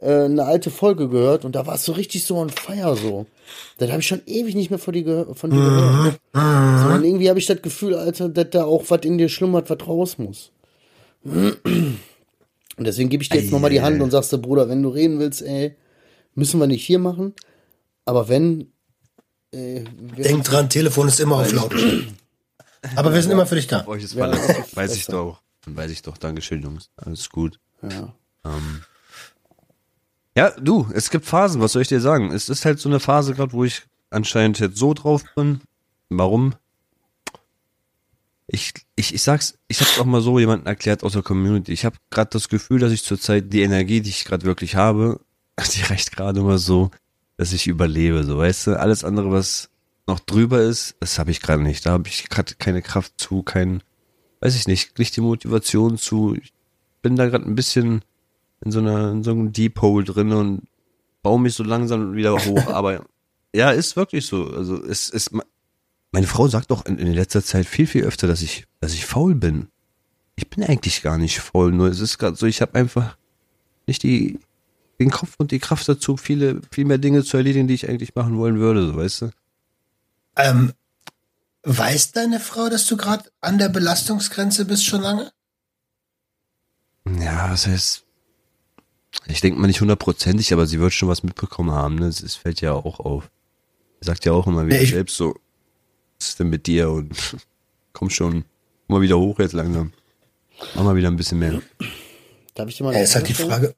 [0.00, 3.26] äh, eine alte Folge gehört und da war es so richtig so on fire so.
[3.78, 6.20] Das habe ich schon ewig nicht mehr von dir, gehör von dir gehört.
[6.34, 9.70] So, und irgendwie habe ich das Gefühl, Alter, dass da auch was in dir schlummert,
[9.70, 10.52] was raus muss.
[11.24, 14.88] Und deswegen gebe ich dir jetzt nochmal die Hand und sagst du, Bruder, wenn du
[14.90, 15.76] reden willst, ey,
[16.34, 17.34] müssen wir nicht hier machen.
[18.04, 18.72] Aber wenn,
[19.52, 19.82] äh,
[20.16, 21.74] Denk dran, Telefon ist immer auf laut.
[22.94, 23.84] Aber wir sind immer für dich da.
[23.86, 25.42] Weiß ich doch.
[25.64, 26.16] Dann weiß ich doch.
[26.18, 26.90] Dankeschön, Jungs.
[26.96, 27.58] Alles gut.
[27.82, 28.14] ja.
[28.44, 28.82] Ähm.
[30.38, 32.30] Ja, du, es gibt Phasen, was soll ich dir sagen?
[32.30, 35.62] Es ist halt so eine Phase gerade, wo ich anscheinend jetzt so drauf bin.
[36.10, 36.54] Warum?
[38.46, 41.72] Ich, ich, ich sag's, ich hab's auch mal so jemandem erklärt aus der Community.
[41.72, 45.18] Ich habe gerade das Gefühl, dass ich zurzeit die Energie, die ich gerade wirklich habe,
[45.74, 46.92] die reicht gerade mal so,
[47.36, 48.78] dass ich überlebe, so weißt du.
[48.78, 49.70] Alles andere, was
[50.06, 51.84] noch drüber ist, das habe ich gerade nicht.
[51.84, 53.82] Da habe ich gerade keine Kraft zu, kein,
[54.38, 56.36] weiß ich nicht, nicht die Motivation zu.
[56.40, 56.52] Ich
[57.02, 58.04] bin da gerade ein bisschen
[58.64, 60.62] in so einer in so einem Deep Hole drin und
[61.22, 62.66] baue mich so langsam wieder hoch.
[62.68, 63.04] Aber
[63.54, 64.50] ja, ist wirklich so.
[64.50, 65.32] Also es ist
[66.12, 69.06] meine Frau sagt doch in, in letzter Zeit viel viel öfter, dass ich dass ich
[69.06, 69.68] faul bin.
[70.36, 73.16] Ich bin eigentlich gar nicht faul, nur es ist gerade so, ich habe einfach
[73.86, 74.38] nicht die
[75.00, 78.14] den Kopf und die Kraft dazu, viele viel mehr Dinge zu erledigen, die ich eigentlich
[78.14, 79.30] machen wollen würde, so weißt du.
[80.36, 80.72] Ähm,
[81.62, 85.32] weiß deine Frau, dass du gerade an der Belastungsgrenze bist schon lange?
[87.20, 88.04] Ja, das heißt,
[89.26, 91.96] ich denke mal nicht hundertprozentig, aber sie wird schon was mitbekommen haben.
[91.96, 92.06] Ne?
[92.06, 93.30] Es, es fällt ja auch auf.
[94.00, 95.34] Sie sagt ja auch immer wieder ich- selbst so,
[96.18, 96.90] was ist denn mit dir?
[96.90, 97.10] Und
[97.92, 98.44] komm schon,
[98.86, 99.92] komm mal wieder hoch jetzt langsam.
[100.74, 101.60] Mach mal wieder ein bisschen mehr.
[102.54, 103.50] Darf ich dir mal Ja, eine ist halt die stellen?
[103.50, 103.74] Frage,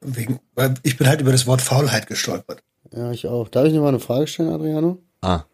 [0.00, 2.62] wegen, weil ich bin halt über das Wort Faulheit gestolpert.
[2.92, 3.48] Ja, ich auch.
[3.48, 4.98] Darf ich dir mal eine Frage stellen, Adriano?
[5.20, 5.44] Ah,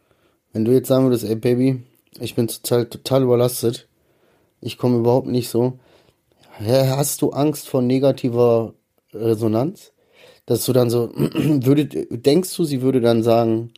[0.52, 1.82] Wenn du jetzt sagen würdest, ey Baby,
[2.20, 3.88] ich bin zurzeit total überlastet,
[4.60, 5.78] ich komme überhaupt nicht so.
[6.58, 8.74] Hast du Angst vor negativer
[9.14, 9.92] Resonanz?
[10.46, 13.72] Dass du dann so, würde, denkst du, sie würde dann sagen,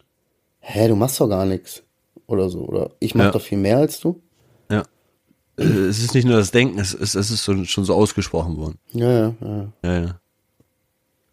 [0.60, 1.82] hä, du machst doch gar nichts?
[2.26, 3.30] Oder so, oder ich mach Ja.
[3.32, 4.20] doch viel mehr als du?
[4.70, 4.82] ja.
[5.58, 8.78] Äh, Es ist nicht nur das Denken, es ist, es ist schon so ausgesprochen worden.
[8.92, 9.72] Ja, ja, ja.
[9.84, 10.20] Ja, ja.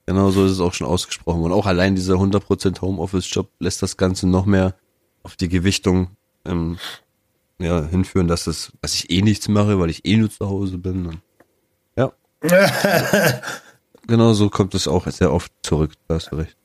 [0.05, 1.53] Genau so ist es auch schon ausgesprochen worden.
[1.53, 4.75] Auch allein dieser 100% Homeoffice-Job lässt das Ganze noch mehr
[5.23, 6.09] auf die Gewichtung
[6.45, 6.77] ähm,
[7.59, 10.77] ja, hinführen, dass, es, dass ich eh nichts mache, weil ich eh nur zu Hause
[10.79, 11.05] bin.
[11.05, 11.19] Und,
[11.95, 12.11] ja.
[14.07, 15.93] genau so kommt es auch sehr oft zurück.
[16.07, 16.55] Da hast du recht.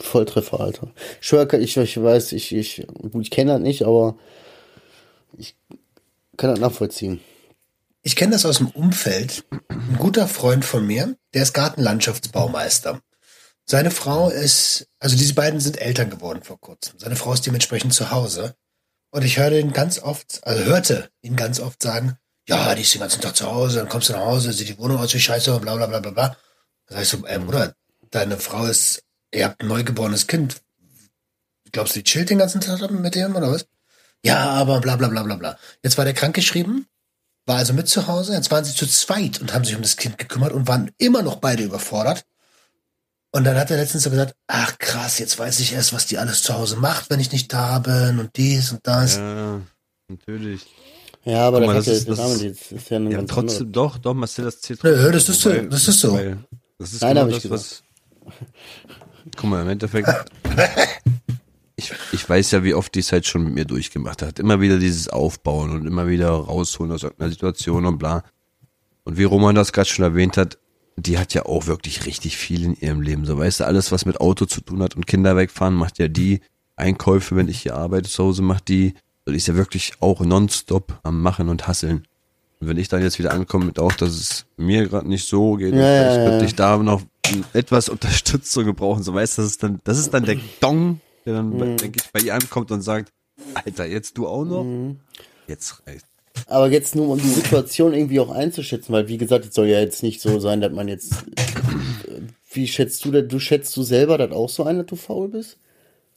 [0.00, 0.92] Volltreffer, Alter.
[1.20, 4.16] Ich schwör, ich, ich weiß, ich, ich, gut, ich kenne das nicht, aber
[5.36, 5.56] ich
[6.36, 7.20] kann das nachvollziehen.
[8.02, 9.44] Ich kenne das aus dem Umfeld.
[9.68, 13.00] Ein guter Freund von mir, der ist Gartenlandschaftsbaumeister.
[13.66, 16.98] Seine Frau ist, also diese beiden sind Eltern geworden vor kurzem.
[16.98, 18.54] Seine Frau ist dementsprechend zu Hause.
[19.10, 22.94] Und ich höre ihn ganz oft, also hörte ihn ganz oft sagen, ja, die ist
[22.94, 25.20] den ganzen Tag zu Hause, dann kommst du nach Hause, sieht die Wohnung aus wie
[25.20, 26.36] Scheiße, bla bla bla bla bla.
[26.86, 27.74] Da sag ich so, ey Bruder,
[28.10, 29.02] deine Frau ist,
[29.32, 30.60] ihr habt ein neugeborenes Kind.
[31.72, 33.66] Glaubst du, die chillt den ganzen Tag mit dem oder was?
[34.24, 35.58] Ja, aber bla bla bla bla bla.
[35.82, 36.86] Jetzt war der krankgeschrieben,
[37.46, 39.96] war also mit zu Hause, jetzt waren sie zu zweit und haben sich um das
[39.96, 42.24] Kind gekümmert und waren immer noch beide überfordert.
[43.32, 46.18] Und dann hat er letztens so gesagt, ach krass, jetzt weiß ich erst, was die
[46.18, 49.16] alles zu Hause macht, wenn ich nicht da bin und dies und das.
[49.16, 49.60] Ja,
[50.08, 50.66] natürlich.
[51.24, 54.14] Ja, aber mal, das, das ist- ja, das damit ist- ja Ja, trotzdem, doch, doch,
[54.14, 55.12] Marcel, das zählt trotzdem.
[55.12, 56.20] das ist so, das ist so.
[56.78, 57.82] Das ist Nein, genau ich das, gesagt.
[58.22, 58.42] was.
[59.36, 60.08] Guck mal, im Endeffekt.
[61.76, 64.38] Ich, ich weiß ja, wie oft die es halt schon mit mir durchgemacht hat.
[64.38, 68.22] Immer wieder dieses Aufbauen und immer wieder rausholen aus irgendeiner Situation und bla.
[69.02, 70.58] Und wie Roman das gerade schon erwähnt hat,
[70.96, 73.24] die hat ja auch wirklich richtig viel in ihrem Leben.
[73.26, 76.06] So, weißt du, alles, was mit Auto zu tun hat und Kinder wegfahren, macht ja
[76.06, 76.40] die.
[76.76, 78.94] Einkäufe, wenn ich hier arbeite zu Hause, macht die.
[79.26, 82.06] Ist ja wirklich auch nonstop am Machen und Hasseln.
[82.60, 85.54] Und wenn ich dann jetzt wieder ankomme mit auch, dass es mir gerade nicht so
[85.54, 87.02] geht, Ja, vielleicht ja, könnte ich da noch
[87.52, 89.02] etwas Unterstützung gebrauchen.
[89.02, 91.76] So weißt du, das ist dann, das ist dann der Dong, der dann, Mhm.
[91.78, 93.12] denke ich, bei ihr ankommt und sagt,
[93.54, 94.66] Alter, jetzt du auch noch?
[95.48, 96.04] Jetzt reicht.
[96.46, 99.80] Aber jetzt nur um die Situation irgendwie auch einzuschätzen, weil wie gesagt, es soll ja
[99.80, 101.12] jetzt nicht so sein, dass man jetzt.
[101.12, 102.20] äh,
[102.52, 103.24] Wie schätzt du das?
[103.28, 105.58] Du schätzt du selber das auch so ein, dass du faul bist?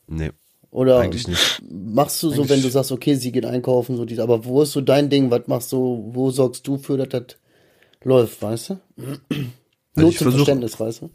[0.07, 0.31] Nee,
[0.71, 1.61] Oder eigentlich nicht.
[1.69, 4.61] machst du so, Eigentlich- wenn du sagst, okay, sie geht einkaufen, so dies, aber wo
[4.61, 5.31] ist so dein Ding?
[5.31, 7.37] Was machst du, wo sorgst du für, dass das
[8.03, 8.79] läuft, weißt du?
[8.97, 9.17] Nur
[9.95, 11.09] Also ich zum Verständnis, weißt du?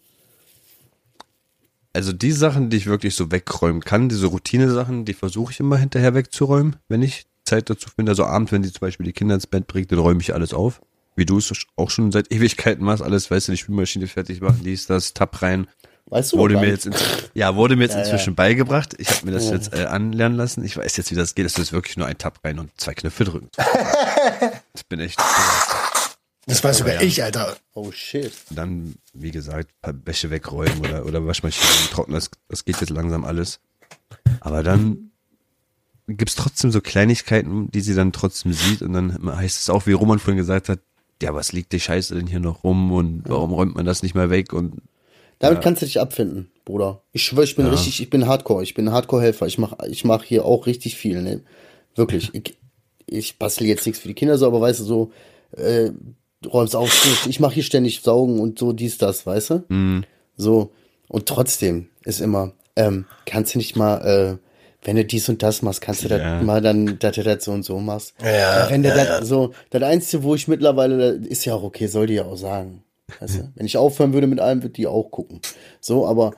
[1.93, 5.77] also die Sachen, die ich wirklich so wegräumen kann, diese Routine-Sachen, die versuche ich immer
[5.77, 8.13] hinterher wegzuräumen, wenn ich Zeit dazu finde.
[8.13, 10.55] Also abends, wenn die zum Beispiel die Kinder ins Bett bringt, dann räume ich alles
[10.55, 10.81] auf.
[11.17, 14.61] Wie du es auch schon seit Ewigkeiten machst, alles, weißt du, die Spülmaschine fertig machen,
[14.65, 15.67] dies, das, Tab rein.
[16.07, 16.95] Weißt du Wurde mir jetzt, in,
[17.35, 18.05] ja, wurde mir jetzt Ja, ja.
[18.05, 18.95] inzwischen beigebracht.
[18.99, 19.53] Ich habe mir das Ja.
[19.53, 20.65] jetzt äh, anlernen lassen.
[20.65, 21.47] Ich weiß jetzt, wie das geht.
[21.47, 23.49] Es ist wirklich nur ein Tab rein und zwei Knöpfe drücken.
[24.75, 25.19] ich bin echt.
[26.47, 27.03] Das weiß sogar ja.
[27.03, 27.57] ich, Alter.
[27.73, 28.33] Oh shit.
[28.51, 32.91] Dann, wie gesagt, ein paar Wäsche wegräumen oder, oder Waschmaschine trocknen, das, das geht jetzt
[32.91, 33.61] langsam alles.
[34.41, 35.13] Aber dann
[36.09, 39.93] gibt's trotzdem so Kleinigkeiten, die sie dann trotzdem sieht und dann heißt es auch, wie
[39.93, 40.81] Roman vorhin gesagt hat,
[41.23, 44.17] ja, was liegt die Scheiße denn hier noch rum und warum räumt man das nicht
[44.17, 44.83] mal weg und
[45.43, 47.03] Damit kannst du dich abfinden, Bruder.
[47.13, 49.47] Ich schwöre, ich bin richtig, ich bin Hardcore, ich bin Hardcore-Helfer.
[49.47, 51.41] Ich mach, ich mach hier auch richtig viel, ne?
[51.95, 52.31] Wirklich.
[52.45, 52.57] Ich,
[53.07, 55.13] ich bastel jetzt nichts für die Kinder so, aber weißt du, so,
[55.57, 55.91] äh,
[56.47, 60.03] räumst auf, ich, mache hier ständig Saugen und so dies, das, weißt du?
[60.37, 60.73] So.
[61.09, 64.37] Und trotzdem ist immer, ähm, kannst du nicht mal, äh,
[64.87, 66.39] wenn du dies und das machst, kannst du Ja.
[66.39, 68.15] das mal dann, dass du das so und so machst.
[68.23, 69.25] Ja, wenn du ja, das ja.
[69.25, 72.83] so, das Einzige, wo ich mittlerweile, ist ja auch okay, soll die ja auch sagen.
[73.21, 73.53] Weißt du?
[73.55, 75.41] Wenn ich aufhören würde mit allem, würde die auch gucken.
[75.81, 76.33] So, aber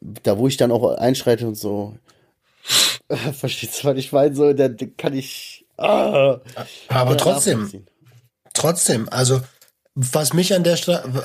[0.00, 1.96] da, wo ich dann auch einschreite und so,
[3.32, 4.34] verstehst du, was ich meine?
[4.34, 5.66] So, da da kann ich.
[5.76, 6.38] Ah,
[6.88, 7.84] Aber trotzdem,
[8.52, 9.40] trotzdem, also
[9.94, 10.78] was mich an der,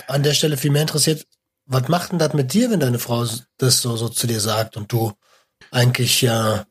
[0.07, 1.25] an der Stelle viel mehr interessiert,
[1.65, 3.25] was macht denn das mit dir, wenn deine Frau
[3.57, 5.11] das so, so zu dir sagt und du
[5.71, 6.65] eigentlich ja,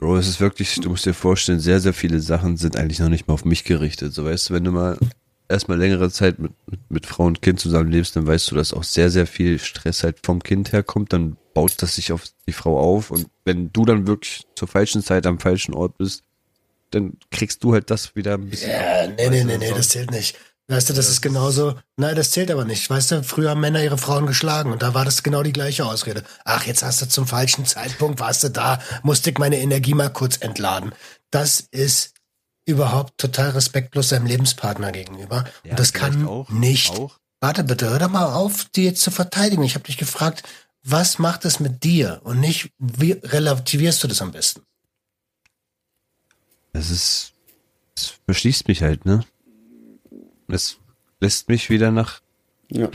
[0.00, 3.08] Bro, es ist wirklich, du musst dir vorstellen, sehr, sehr viele Sachen sind eigentlich noch
[3.08, 4.12] nicht mal auf mich gerichtet.
[4.12, 4.98] So weißt du, wenn du mal
[5.54, 8.84] erstmal längere Zeit mit, mit, mit Frau und Kind zusammenlebst, dann weißt du, dass auch
[8.84, 12.78] sehr, sehr viel Stress halt vom Kind herkommt, dann baut das sich auf die Frau
[12.78, 16.22] auf und wenn du dann wirklich zur falschen Zeit am falschen Ort bist,
[16.90, 18.70] dann kriegst du halt das wieder ein bisschen.
[18.70, 20.36] ja, nee, nee, nee, nee, das zählt nicht.
[20.66, 22.88] Weißt du, das ist genauso, nein, das zählt aber nicht.
[22.88, 25.84] Weißt du, früher haben Männer ihre Frauen geschlagen und da war das genau die gleiche
[25.84, 26.24] Ausrede.
[26.44, 30.08] Ach, jetzt hast du zum falschen Zeitpunkt, warst du da, musste ich meine Energie mal
[30.10, 30.92] kurz entladen.
[31.30, 32.13] Das ist
[32.66, 35.44] überhaupt total respektlos seinem Lebenspartner gegenüber.
[35.64, 36.90] Ja, und das kann auch, nicht.
[36.92, 37.18] auch.
[37.40, 39.62] Warte bitte, hör doch mal auf, die jetzt zu verteidigen.
[39.62, 40.42] Ich habe dich gefragt,
[40.82, 44.62] was macht es mit dir und nicht, wie relativierst du das am besten?
[46.72, 47.32] Es ist,
[47.96, 49.24] es verschließt mich halt, ne?
[50.48, 50.76] Es
[51.20, 52.20] lässt mich wieder nach,
[52.70, 52.88] Ja.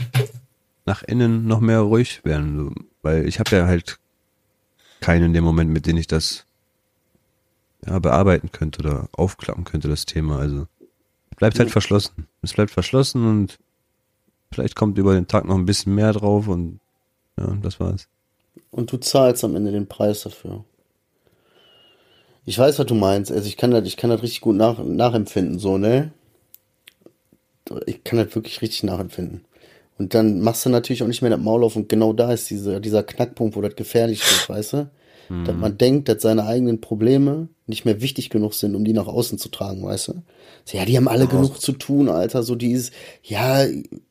[0.84, 3.98] nach innen noch mehr ruhig werden, weil ich habe ja halt
[5.00, 6.44] keinen in dem Moment, mit dem ich das
[7.86, 10.38] ja, bearbeiten könnte oder aufklappen könnte, das Thema.
[10.38, 10.66] Also
[11.36, 12.26] bleibt halt verschlossen.
[12.42, 13.58] Es bleibt verschlossen und
[14.52, 16.80] vielleicht kommt über den Tag noch ein bisschen mehr drauf und
[17.38, 18.08] ja, das war's.
[18.70, 20.64] Und du zahlst am Ende den Preis dafür.
[22.44, 23.30] Ich weiß, was du meinst.
[23.30, 26.12] Also ich kann das, ich kann das richtig gut nach, nachempfinden, so, ne?
[27.86, 29.44] Ich kann das wirklich richtig nachempfinden.
[29.98, 32.48] Und dann machst du natürlich auch nicht mehr das Maul auf und genau da ist
[32.50, 34.90] diese, dieser Knackpunkt, wo das gefährlich wird, weißt du?
[35.44, 39.06] Dass man denkt, dass seine eigenen Probleme nicht mehr wichtig genug sind, um die nach
[39.06, 40.12] außen zu tragen, weißt du?
[40.64, 42.42] So, ja, die haben alle genug zu tun, Alter.
[42.42, 42.90] So dieses,
[43.22, 43.64] ja,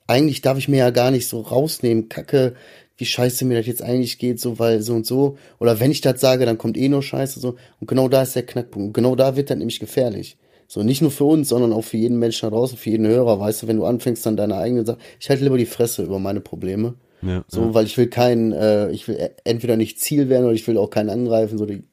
[0.07, 2.55] eigentlich darf ich mir ja gar nicht so rausnehmen, Kacke,
[2.97, 5.37] wie scheiße mir das jetzt eigentlich geht, so, weil so und so.
[5.59, 7.55] Oder wenn ich das sage, dann kommt eh nur Scheiße, so.
[7.81, 8.87] Und genau da ist der Knackpunkt.
[8.87, 10.37] Und genau da wird dann nämlich gefährlich.
[10.67, 13.39] So, nicht nur für uns, sondern auch für jeden Menschen da draußen, für jeden Hörer,
[13.39, 15.01] weißt du, wenn du anfängst, dann deine eigenen Sachen.
[15.19, 16.93] Ich halte lieber die Fresse über meine Probleme.
[17.21, 17.73] Ja, So, ja.
[17.73, 20.77] weil ich will keinen, äh, ich will e- entweder nicht Ziel werden oder ich will
[20.77, 21.57] auch keinen angreifen.
[21.57, 21.83] So, die,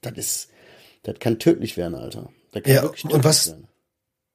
[0.00, 0.48] das ist,
[1.02, 2.30] das kann tödlich werden, Alter.
[2.52, 3.68] Das kann Ja, wirklich und was- werden.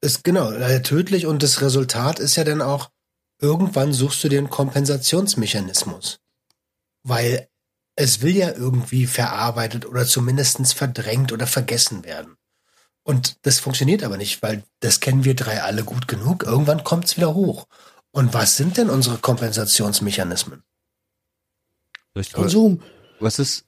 [0.02, 0.50] Ist genau,
[0.82, 2.90] tödlich und das Resultat ist ja dann auch,
[3.38, 6.20] irgendwann suchst du dir einen Kompensationsmechanismus.
[7.02, 7.48] Weil
[7.96, 12.36] es will ja irgendwie verarbeitet oder zumindestens verdrängt oder vergessen werden.
[13.02, 16.44] Und das funktioniert aber nicht, weil das kennen wir drei alle gut genug.
[16.44, 17.66] Irgendwann kommt es wieder hoch.
[18.12, 20.62] Und was sind denn unsere Kompensationsmechanismen?
[22.32, 22.82] Konsum.
[23.20, 23.64] Was ist,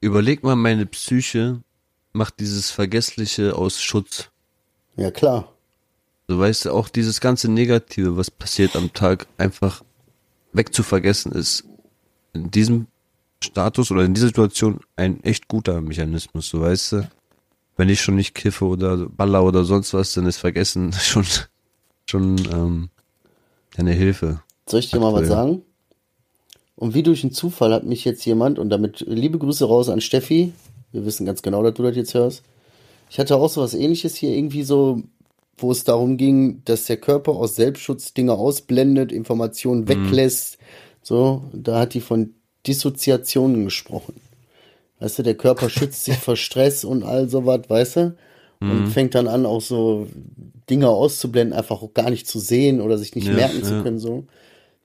[0.00, 1.62] überleg mal, meine Psyche
[2.12, 4.30] macht dieses Vergessliche aus Schutz.
[4.96, 5.52] Ja, klar.
[6.28, 9.84] So weißt du, auch dieses ganze Negative, was passiert am Tag, einfach
[10.52, 11.64] wegzuvergessen, ist
[12.32, 12.86] in diesem
[13.42, 17.10] Status oder in dieser Situation ein echt guter Mechanismus, so weißt du.
[17.76, 21.26] Wenn ich schon nicht kiffe oder baller oder sonst was, dann ist Vergessen schon,
[22.06, 22.90] schon ähm,
[23.78, 24.40] eine Hilfe.
[24.68, 25.36] Soll ich dir mal was Aktuell.
[25.36, 25.62] sagen?
[26.76, 30.00] Und wie durch einen Zufall hat mich jetzt jemand, und damit liebe Grüße raus an
[30.00, 30.52] Steffi,
[30.92, 32.42] wir wissen ganz genau, dass du das jetzt hörst.
[33.10, 35.02] Ich hatte auch so was ähnliches hier, irgendwie so,
[35.56, 40.58] wo es darum ging, dass der Körper aus Selbstschutz Dinge ausblendet, Informationen weglässt.
[41.02, 42.34] So, da hat die von
[42.66, 44.14] Dissoziationen gesprochen.
[44.98, 48.16] Weißt du, der Körper schützt sich vor Stress und all sowas, weißt du?
[48.60, 50.08] Und fängt dann an, auch so
[50.70, 53.82] Dinge auszublenden, einfach auch gar nicht zu sehen oder sich nicht Ja, merken zu ja.
[53.82, 54.24] können, so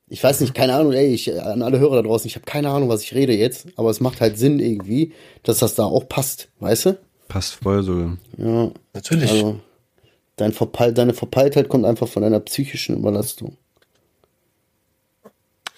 [0.10, 2.70] Ich weiß nicht, keine Ahnung, ey, ich, an alle Hörer da draußen, ich habe keine
[2.70, 6.08] Ahnung, was ich rede jetzt, aber es macht halt Sinn irgendwie, dass das da auch
[6.10, 6.98] passt, weißt du?
[7.30, 8.12] Passt voll so.
[8.38, 9.32] Ja, Natürlich.
[9.32, 9.60] also
[10.36, 13.56] dein Verpeil, deine Verpeiltheit kommt einfach von deiner psychischen Überlastung.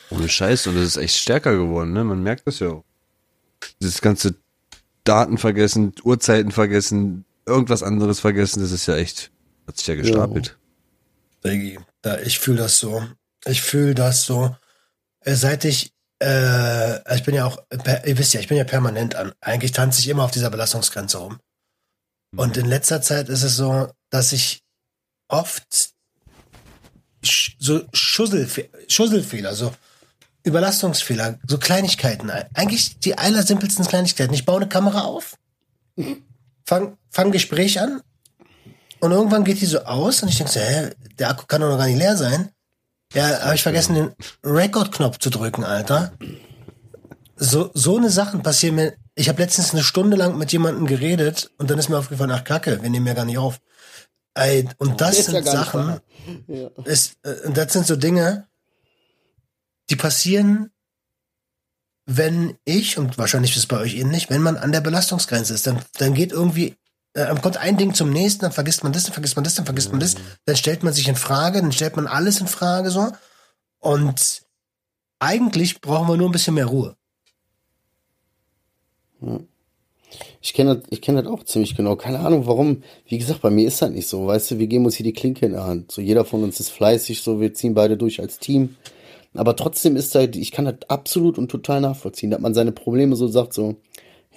[0.10, 0.68] Ohne Scheiß.
[0.68, 2.04] Und das ist echt stärker geworden, ne?
[2.04, 2.84] Man merkt das ja auch.
[3.82, 4.36] Dieses ganze
[5.04, 9.32] Daten vergessen, Uhrzeiten vergessen, irgendwas anderes vergessen, das ist ja echt,
[9.68, 10.58] hat sich ja gestapelt.
[11.44, 13.04] Diggi, da, ich fühle das so.
[13.46, 14.56] Ich fühle das so.
[15.22, 18.64] Äh, Seit ich, äh, ich bin ja auch, per- ihr wisst ja, ich bin ja
[18.64, 19.34] permanent an.
[19.42, 21.40] Eigentlich tanze ich immer auf dieser Belastungsgrenze rum.
[22.36, 24.64] Und in letzter Zeit ist es so, dass ich
[25.28, 25.94] oft
[27.24, 29.74] sch so Schusselfe Schusselfehler, so
[30.44, 34.34] Überlastungsfehler, so Kleinigkeiten, eigentlich die allersimpelsten Kleinigkeiten.
[34.34, 35.38] Ich baue eine Kamera auf,
[36.66, 38.02] fang, fang Gespräch an
[39.00, 41.70] und irgendwann geht die so aus und ich denke so, hä, der Akku kann doch
[41.70, 42.50] noch gar nicht leer sein.
[43.14, 46.14] Ja, habe ich vergessen, den Record-Knopf zu drücken, Alter.
[47.36, 48.94] So, so eine Sachen passieren mir.
[49.16, 52.44] Ich habe letztens eine Stunde lang mit jemandem geredet und dann ist mir aufgefallen, ach
[52.44, 53.60] Kacke, wir nehmen ja gar nicht auf.
[54.34, 56.00] Ey, und das Ist ja sind nicht Sachen.
[56.48, 56.70] Ja.
[56.86, 58.48] ist, äh, und das sind so Dinge,
[59.90, 60.72] die passieren,
[62.06, 65.68] wenn ich, und wahrscheinlich ist es bei euch ähnlich, wenn man an der Belastungsgrenze ist,
[65.68, 66.76] dann, dann geht irgendwie,
[67.14, 69.66] äh, kommt ein Ding zum nächsten, dann vergisst man das, dann vergisst man das, dann
[69.66, 72.92] vergisst man das, dann stellt man sich in Frage, dann stellt man alles in Frage
[72.92, 73.12] so.
[73.80, 74.44] Und
[75.20, 76.96] eigentlich brauchen wir nur ein bisschen mehr Ruhe.
[80.42, 81.96] Ich kenne das, ich kenne das auch ziemlich genau.
[81.96, 82.84] Keine Ahnung, warum.
[83.08, 84.28] Wie gesagt, bei mir ist das nicht so.
[84.28, 85.92] Weißt du, wir geben uns hier die Klinke in der Hand.
[85.92, 88.76] So jeder von uns ist fleißig, so wir ziehen beide durch als Team.
[89.34, 93.16] Aber trotzdem ist halt, ich kann das absolut und total nachvollziehen, dass man seine Probleme
[93.16, 93.76] so sagt, so,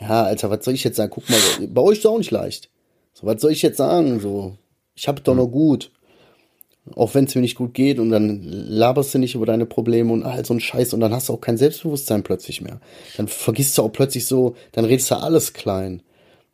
[0.00, 1.10] ja, Alter, was soll ich jetzt sagen?
[1.14, 2.70] Guck mal, bei euch ist es auch nicht leicht.
[3.12, 4.20] So, was soll ich jetzt sagen?
[4.20, 4.56] So,
[4.94, 5.90] ich hab doch noch gut.
[6.94, 10.12] Auch wenn es mir nicht gut geht und dann laberst du nicht über deine Probleme
[10.12, 12.80] und all so ein Scheiß und dann hast du auch kein Selbstbewusstsein plötzlich mehr.
[13.16, 16.02] Dann vergisst du auch plötzlich so, dann redest du alles klein.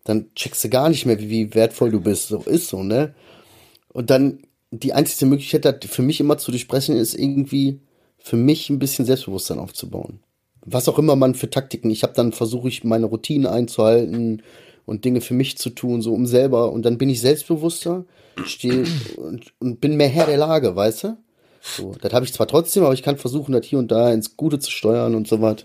[0.05, 2.28] Dann checkst du gar nicht mehr, wie, wie wertvoll du bist.
[2.28, 3.14] So ist so, ne?
[3.92, 4.38] Und dann
[4.70, 7.81] die einzige Möglichkeit, das für mich immer zu durchbrechen, ist irgendwie
[8.22, 10.20] für mich ein bisschen Selbstbewusstsein aufzubauen.
[10.64, 11.90] Was auch immer man für Taktiken.
[11.90, 14.42] Ich habe dann versuche ich meine Routine einzuhalten
[14.87, 16.72] und Dinge für mich zu tun, so um selber.
[16.72, 18.04] Und dann bin ich selbstbewusster,
[18.44, 18.85] stehe
[19.16, 21.16] und, und bin mehr Herr der Lage, weißt du?
[21.61, 24.37] So, das habe ich zwar trotzdem, aber ich kann versuchen, das hier und da ins
[24.37, 25.64] Gute zu steuern und so was.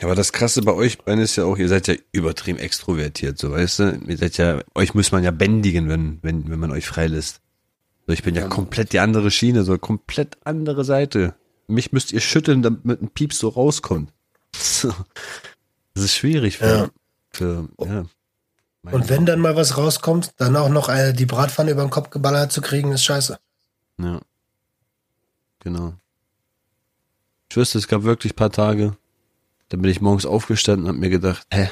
[0.00, 3.38] Ja, aber das Krasse bei euch beiden ist ja auch, ihr seid ja übertrieben extrovertiert,
[3.38, 4.00] so weißt du?
[4.06, 7.40] Ihr seid ja, euch muss man ja bändigen, wenn, wenn, wenn man euch freilässt.
[8.06, 11.34] So, ich bin ja komplett die andere Schiene, so komplett andere Seite.
[11.68, 14.12] Mich müsst ihr schütteln, damit ein Pieps so rauskommt.
[14.52, 16.90] Das ist schwierig für, Ja.
[17.30, 18.04] für ja.
[18.90, 22.10] Und wenn dann mal was rauskommt, dann auch noch äh, die Bratpfanne über den Kopf
[22.10, 23.38] geballert zu kriegen, ist scheiße.
[23.98, 24.20] Ja.
[25.60, 25.94] Genau.
[27.50, 28.96] Ich wüsste, es gab wirklich paar Tage,
[29.68, 31.68] da bin ich morgens aufgestanden und hab mir gedacht, hä,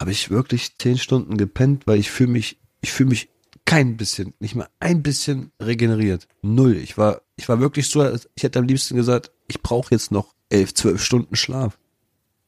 [0.00, 3.28] habe ich wirklich zehn Stunden gepennt, weil ich fühle mich, ich fühle mich
[3.64, 6.26] kein bisschen, nicht mal ein bisschen regeneriert.
[6.42, 6.76] Null.
[6.76, 10.34] Ich war, ich war wirklich so, ich hätte am liebsten gesagt, ich brauche jetzt noch
[10.50, 11.78] elf, zwölf Stunden Schlaf.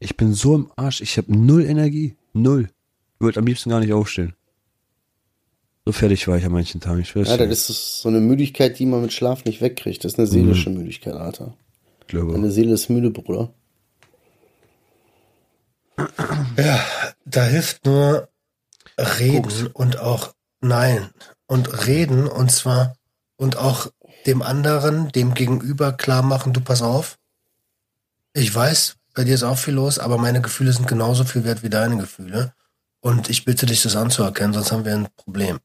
[0.00, 2.16] Ich bin so im Arsch, ich habe null Energie.
[2.32, 2.68] Null.
[3.14, 4.34] Ich wollte am liebsten gar nicht aufstehen.
[5.86, 8.78] So fertig war ich an manchen Tagen, ich weiß Ja, das ist so eine Müdigkeit,
[8.78, 10.04] die man mit Schlaf nicht wegkriegt.
[10.04, 11.56] Das ist eine seelische Müdigkeit, Alter.
[12.00, 12.32] ich glaube.
[12.32, 13.52] Deine Seele ist müde, Bruder.
[16.56, 16.84] Ja,
[17.24, 18.28] da hilft nur
[18.98, 21.10] reden und auch nein
[21.46, 22.96] und reden und zwar
[23.36, 23.88] und auch
[24.26, 27.18] dem anderen, dem Gegenüber klar machen, du pass auf.
[28.32, 31.62] Ich weiß, bei dir ist auch viel los, aber meine Gefühle sind genauso viel wert
[31.62, 32.52] wie deine Gefühle.
[33.00, 35.58] Und ich bitte dich, das anzuerkennen, sonst haben wir ein Problem.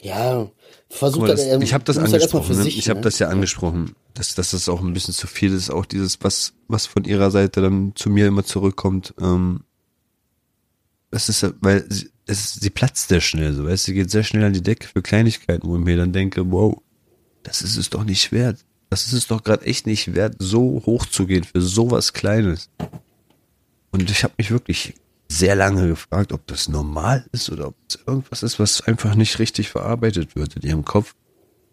[0.00, 0.50] Ja,
[0.90, 2.56] versuch das, das, ähm, ich habe das halt angesprochen.
[2.56, 2.62] Ne?
[2.62, 3.04] sich, Ich habe ne?
[3.04, 5.70] das ja angesprochen, dass, dass das auch ein bisschen zu viel ist.
[5.70, 9.14] Auch dieses, was, was von ihrer Seite dann zu mir immer zurückkommt.
[9.18, 9.64] Ähm,
[11.10, 14.24] das ist weil sie, es sie platzt sehr schnell, so weißt du, sie geht sehr
[14.24, 16.82] schnell an die Decke für Kleinigkeiten, wo ich mir dann denke, wow,
[17.44, 18.64] das ist es doch nicht wert.
[18.90, 22.70] Das ist es doch gerade echt nicht wert, so hoch zu gehen für sowas Kleines.
[23.92, 24.94] Und ich habe mich wirklich
[25.28, 29.38] sehr lange gefragt, ob das normal ist oder ob es irgendwas ist, was einfach nicht
[29.38, 31.14] richtig verarbeitet wird in ihrem Kopf.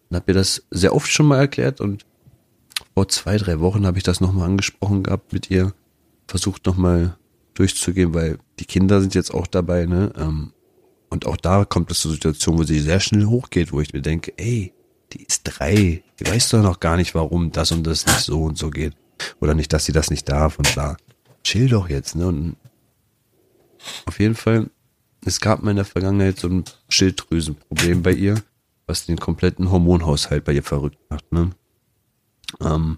[0.10, 2.06] Und habe ihr das sehr oft schon mal erklärt und
[2.94, 5.74] vor zwei, drei Wochen habe ich das nochmal angesprochen gehabt mit ihr,
[6.28, 7.18] versucht nochmal
[7.54, 10.12] durchzugehen, weil die Kinder sind jetzt auch dabei, ne?
[10.18, 10.54] Ähm,
[11.10, 14.02] und auch da kommt es zur Situation, wo sie sehr schnell hochgeht, wo ich mir
[14.02, 14.74] denke, ey,
[15.14, 18.44] die ist drei, die weiß doch noch gar nicht, warum das und das nicht so
[18.44, 18.94] und so geht.
[19.40, 20.98] Oder nicht, dass sie das nicht darf und bla.
[21.44, 22.28] Chill doch jetzt, ne?
[22.28, 22.56] Und
[24.06, 24.70] auf jeden Fall,
[25.26, 28.42] es gab mal in der Vergangenheit so ein Schilddrüsenproblem bei ihr,
[28.88, 31.52] was den kompletten Hormonhaushalt bei ihr verrückt macht, ne?
[32.60, 32.98] Ähm,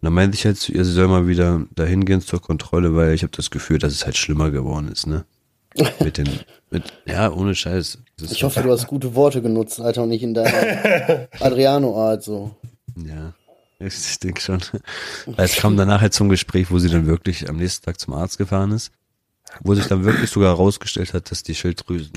[0.00, 3.14] dann meinte ich halt zu ihr, sie soll mal wieder dahin gehen zur Kontrolle, weil
[3.14, 5.24] ich habe das Gefühl, dass es halt schlimmer geworden ist, ne?
[6.00, 6.28] Mit den,
[6.70, 7.98] mit, ja, ohne Scheiß.
[8.16, 12.22] Das ist Ich hoffe, du hast gute Worte genutzt, Alter, und nicht in deiner Adriano-Art
[12.22, 12.54] so.
[12.96, 13.34] Ja,
[13.80, 14.60] ich denke schon.
[15.26, 18.14] Weil es kam danach halt zum Gespräch, wo sie dann wirklich am nächsten Tag zum
[18.14, 18.92] Arzt gefahren ist,
[19.62, 22.12] wo sich dann wirklich sogar herausgestellt hat, dass die Schilddrüsen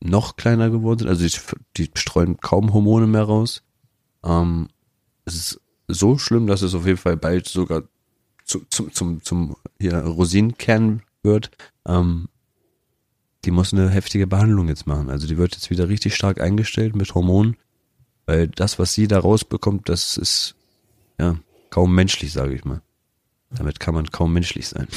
[0.00, 1.08] noch kleiner geworden sind.
[1.08, 1.32] Also die,
[1.76, 3.62] die streuen kaum Hormone mehr raus.
[4.24, 4.68] Ähm,
[5.26, 7.82] es ist so schlimm, dass es auf jeden Fall bald sogar
[8.44, 11.50] zu, zum, zum, zum hier Rosinenkern wird.
[11.86, 12.28] Ähm,
[13.44, 15.10] die muss eine heftige Behandlung jetzt machen.
[15.10, 17.56] Also die wird jetzt wieder richtig stark eingestellt mit Hormonen,
[18.26, 20.54] weil das, was sie da rausbekommt, das ist
[21.18, 21.36] ja
[21.70, 22.82] kaum menschlich, sage ich mal.
[23.50, 24.88] Damit kann man kaum menschlich sein.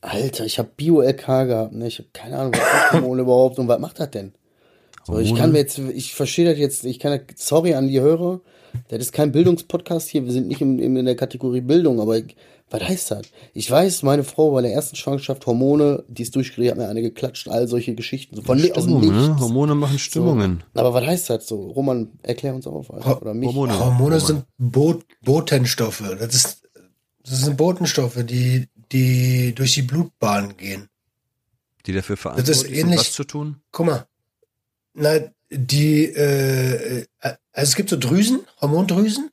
[0.00, 1.86] Alter, ich habe Bio-LK gehabt, ne?
[1.86, 4.34] Ich habe keine Ahnung, was ist Hormone überhaupt und was macht das denn?
[5.06, 8.40] So, ich kann mir jetzt, ich verstehe das jetzt, ich kann, sorry an die Hörer,
[8.88, 12.36] das ist kein Bildungspodcast hier, wir sind nicht in, in der Kategorie Bildung, aber ich,
[12.70, 13.22] was heißt das?
[13.52, 17.02] Ich weiß, meine Frau bei der ersten Schwangerschaft Hormone, die ist durchgekriegt, hat mir eine
[17.02, 18.34] geklatscht, all solche Geschichten.
[18.36, 19.28] So von aus dem Stimmung, ne?
[19.28, 19.40] Nichts.
[19.42, 20.64] Hormone machen Stimmungen.
[20.72, 21.70] Aber was heißt das so?
[21.70, 23.20] Roman, erklär uns auf, Alter.
[23.20, 23.48] Oder mich.
[23.48, 23.78] Hormone.
[23.78, 26.02] Hormone sind Bot Botenstoffe.
[26.18, 26.62] Das, ist,
[27.22, 30.88] das sind Botenstoffe, die, die durch die Blutbahn gehen.
[31.86, 33.56] Die dafür verantwortlich sind, ähnlich- was zu tun.
[33.70, 34.06] Guck mal.
[34.94, 35.20] Na,
[35.50, 39.30] die, äh, äh, also es gibt so Drüsen, Hormondrüsen,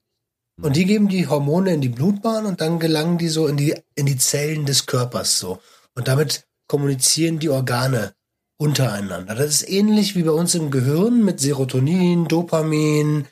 [0.62, 3.74] und die geben die Hormone in die Blutbahn und dann gelangen die so in die,
[3.96, 5.60] in die Zellen des Körpers so.
[5.96, 8.14] Und damit kommunizieren die Organe
[8.58, 9.34] untereinander.
[9.34, 13.26] Das ist ähnlich wie bei uns im Gehirn mit Serotonin, Dopamin,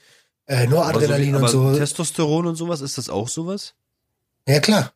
[0.48, 1.78] äh, Noradrenalin aber und so.
[1.78, 3.76] Testosteron und sowas, ist das auch sowas?
[4.48, 4.92] Ja, klar.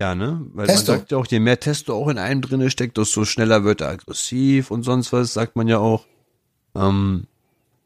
[0.00, 0.46] Ja, ne?
[0.54, 0.92] Weil Testo.
[0.92, 3.82] man sagt ja auch, je mehr Testo auch in einem drinne steckt, desto schneller wird
[3.82, 6.06] er aggressiv und sonst was, sagt man ja auch.
[6.76, 7.26] Ähm,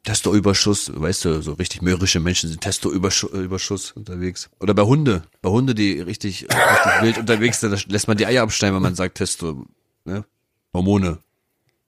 [0.04, 4.48] Testoüberschuss, weißt du, so richtig mürrische Menschen sind Testoüberschuss unterwegs.
[4.58, 8.26] Oder bei Hunde, bei Hunde, die richtig, richtig wild unterwegs sind, da lässt man die
[8.26, 9.64] Eier absteigen, wenn man sagt Testo,
[10.04, 10.24] ne?
[10.72, 11.18] Hormone,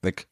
[0.03, 0.27] weg.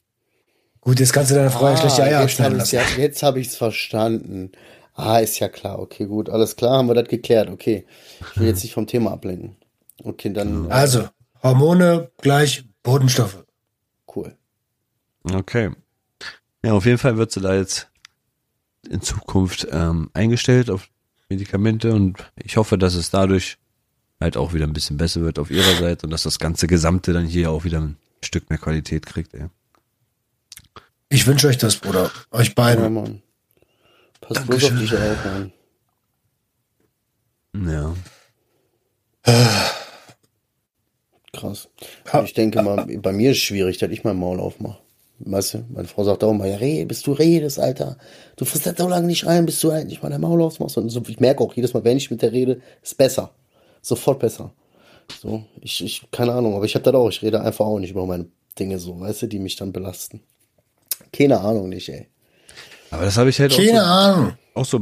[0.82, 2.92] Gut, jetzt kannst du deine Frau ja schlechte Eier jetzt abschneiden habe ich lassen.
[2.98, 4.52] ja, jetzt hab ich's verstanden.
[4.94, 5.78] Ah, ist ja klar.
[5.78, 7.48] Okay, gut, alles klar, haben wir das geklärt.
[7.48, 7.86] Okay,
[8.20, 9.56] ich will jetzt nicht vom Thema ablenken.
[10.04, 11.08] Okay, dann äh, Also,
[11.42, 13.44] Hormone gleich Botenstoffe.
[14.14, 14.36] cool.
[15.22, 15.70] Okay.
[16.64, 17.88] Ja, auf jeden Fall wird sie da jetzt
[18.88, 20.88] in Zukunft ähm, eingestellt auf
[21.28, 23.58] Medikamente und ich hoffe, dass es dadurch
[24.20, 27.12] halt auch wieder ein bisschen besser wird auf ihrer Seite und dass das ganze Gesamte
[27.12, 29.32] dann hier auch wieder ein Stück mehr Qualität kriegt.
[29.34, 29.46] Ey.
[31.08, 32.10] Ich wünsche euch das, Bruder.
[32.30, 32.92] Euch Ja, beiden.
[32.92, 33.22] Mann.
[34.20, 35.52] Pass bloß auf dich auf, Mann.
[37.54, 37.94] Ja.
[41.32, 41.68] Krass.
[42.24, 44.78] Ich denke mal, bei mir ist es schwierig, dass ich mein Maul aufmache.
[45.22, 47.98] Weißt du, meine Frau sagt auch immer, ja, red, bis du redest, Alter.
[48.36, 50.78] Du frisst das so lange nicht rein, bis du endlich mal dein Maul aufmachst.
[50.78, 53.30] Und so, ich merke auch jedes Mal, wenn ich mit der rede, ist besser.
[53.82, 54.52] Sofort besser.
[55.20, 57.08] So, ich, ich, keine Ahnung, aber ich hab das auch.
[57.10, 58.26] Ich rede einfach auch nicht über meine
[58.58, 60.20] Dinge so, weißt du, die mich dann belasten.
[61.12, 62.08] Keine Ahnung nicht, ey.
[62.90, 64.32] Aber das habe ich halt auch Keine so, Ahnung.
[64.54, 64.80] auch so,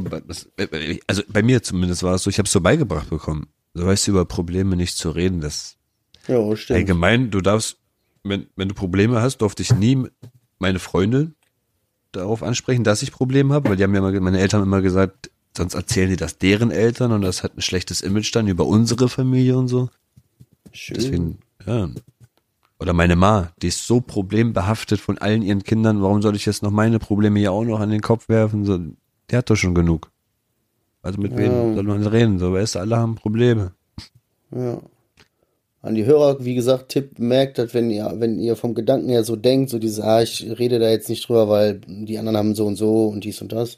[1.07, 3.47] also bei mir zumindest war es so, ich habe es so beigebracht bekommen.
[3.73, 5.75] Du weißt über Probleme nicht zu reden, das
[6.27, 6.77] Ja, stimmt.
[6.77, 7.77] Allgemein, du darfst,
[8.23, 10.05] wenn, wenn du Probleme hast, durfte ich nie
[10.59, 11.31] meine Freunde
[12.11, 14.81] darauf ansprechen, dass ich Probleme habe, weil die haben ja immer, meine Eltern haben immer
[14.81, 18.65] gesagt, sonst erzählen die das deren Eltern und das hat ein schlechtes Image dann über
[18.65, 19.89] unsere Familie und so.
[20.71, 20.95] Schön.
[20.95, 21.89] Deswegen, ja.
[22.79, 26.63] Oder meine Ma, die ist so problembehaftet von allen ihren Kindern, warum soll ich jetzt
[26.63, 28.63] noch meine Probleme hier auch noch an den Kopf werfen?
[28.63, 28.79] So,
[29.29, 30.09] der hat doch schon genug.
[31.01, 32.39] Also mit wem soll man reden?
[32.39, 33.73] So, weißt du, alle haben Probleme.
[34.51, 34.79] Ja.
[35.81, 39.23] An die Hörer, wie gesagt, Tipp, merkt, dass wenn ihr, wenn ihr vom Gedanken her
[39.23, 42.53] so denkt, so dieses, ah, ich rede da jetzt nicht drüber, weil die anderen haben
[42.55, 43.77] so und so und dies und das.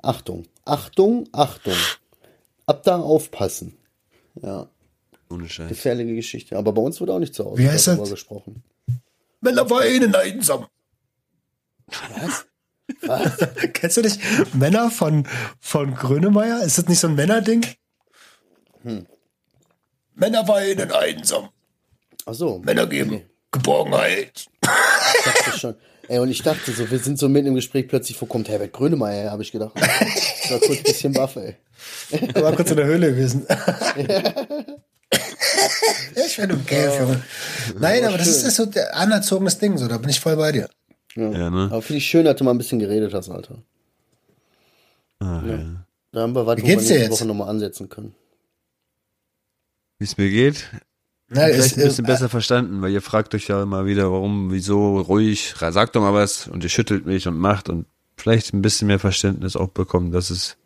[0.00, 1.74] Achtung, Achtung, Achtung.
[2.66, 3.76] Ab da aufpassen.
[4.42, 4.68] Ja,
[5.28, 5.68] Ohne Scheiß.
[5.68, 6.56] gefährliche Geschichte.
[6.56, 8.10] Aber bei uns wurde auch nicht zu Hause Wie heißt darüber das?
[8.10, 8.62] gesprochen.
[9.40, 10.66] Männer weinen einsam.
[11.86, 12.46] Was?
[13.02, 13.48] Was?
[13.72, 14.20] Kennst du nicht
[14.54, 15.26] Männer von,
[15.60, 16.62] von Grönemeyer?
[16.62, 17.64] Ist das nicht so ein Männerding?
[18.82, 19.06] Hm.
[20.14, 21.48] Männer weinen einsam.
[22.26, 22.58] Ach so.
[22.58, 23.22] Männer geben
[23.54, 24.46] Geborgenheit.
[24.62, 24.68] Ich
[25.24, 25.74] dachte schon.
[26.08, 28.72] Ey, und ich dachte so, wir sind so mitten im Gespräch, plötzlich, wo kommt Herbert
[28.72, 29.72] Grönemeyer, habe ich gedacht.
[29.76, 31.56] Ich war kurz ein bisschen baff, ey.
[32.10, 33.46] Ich war kurz in der Höhle gewesen.
[36.26, 37.22] ich bin im Gelb, Junge.
[37.78, 40.52] Nein, aber das ist, ist so ein anerzogenes Ding, so, da bin ich voll bei
[40.52, 40.68] dir.
[41.14, 41.30] Ja.
[41.30, 41.70] Ja, ne?
[41.70, 43.62] Aber finde ich schön, dass du mal ein bisschen geredet hast, Alter.
[45.20, 45.86] Ah, ja.
[46.12, 47.20] Da haben wir was, Wie wo wir geht's dir nächste jetzt?
[47.20, 48.14] Woche nochmal ansetzen können.
[50.04, 50.70] Wie es mir geht?
[51.28, 54.12] Na, Vielleicht ist, ein bisschen äh, besser verstanden, weil ihr fragt euch ja immer wieder,
[54.12, 58.52] warum, wieso, ruhig, sagt doch mal was und ihr schüttelt mich und macht und vielleicht
[58.52, 60.58] ein bisschen mehr Verständnis auch bekommen, dass es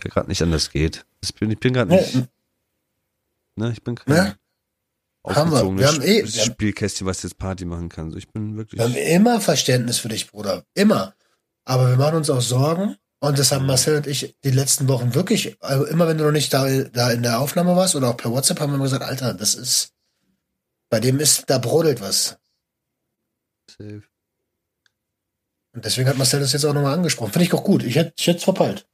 [0.00, 1.04] ja gerade nicht anders geht.
[1.20, 2.28] Das bin, ich bin gerade nicht,
[3.56, 3.72] Ne?
[3.72, 4.36] Ich bin kein Ne?
[5.26, 5.56] Haben wir.
[5.64, 8.12] aufgezogenes Wir haben eh- wir Spielkästchen, was jetzt Party machen kann.
[8.12, 8.78] So, ich bin wirklich.
[8.78, 10.62] Wir haben immer Verständnis für dich, Bruder.
[10.74, 11.16] Immer.
[11.64, 12.96] Aber wir machen uns auch Sorgen.
[13.20, 16.32] Und das haben Marcel und ich die letzten Wochen wirklich, also immer wenn du noch
[16.32, 19.02] nicht da, da in der Aufnahme warst oder auch per WhatsApp, haben wir immer gesagt,
[19.02, 19.92] Alter, das ist,
[20.88, 22.38] bei dem ist, da brodelt was.
[23.68, 24.02] Safe.
[25.72, 27.32] Und deswegen hat Marcel das jetzt auch nochmal angesprochen.
[27.32, 27.82] Finde ich auch gut.
[27.82, 28.86] Ich hätte ich hätte es verpeilt.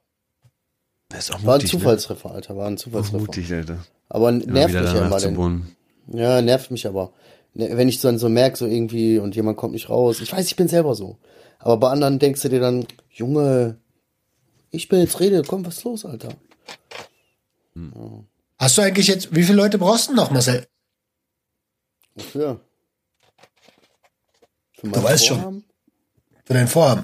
[1.09, 2.77] Das ist auch War ein mutig, Zufallstreffer, Alter, war ein Ne?
[2.77, 3.25] Auch Zufallstreffer.
[3.25, 3.77] mutig, Alter.
[4.09, 5.19] Aber nervt mich ja immer.
[5.19, 5.75] Denn,
[6.07, 7.13] ja, nervt mich aber.
[7.53, 10.19] Ne, Wenn ich dann so merke, so irgendwie, und jemand kommt nicht raus.
[10.21, 11.17] Ich weiß, ich bin selber so.
[11.59, 13.77] Aber bei anderen denkst du dir dann, Junge,
[14.75, 16.29] ich bin jetzt Rede, komm, was ist los, Alter?
[18.57, 20.67] Hast du eigentlich jetzt, wie viele Leute brauchst du noch, Marcel?
[22.15, 22.59] Wofür?
[24.73, 25.37] Für Du weißt schon.
[25.37, 25.63] Vorhaben?
[26.45, 27.03] Für dein Vorhaben?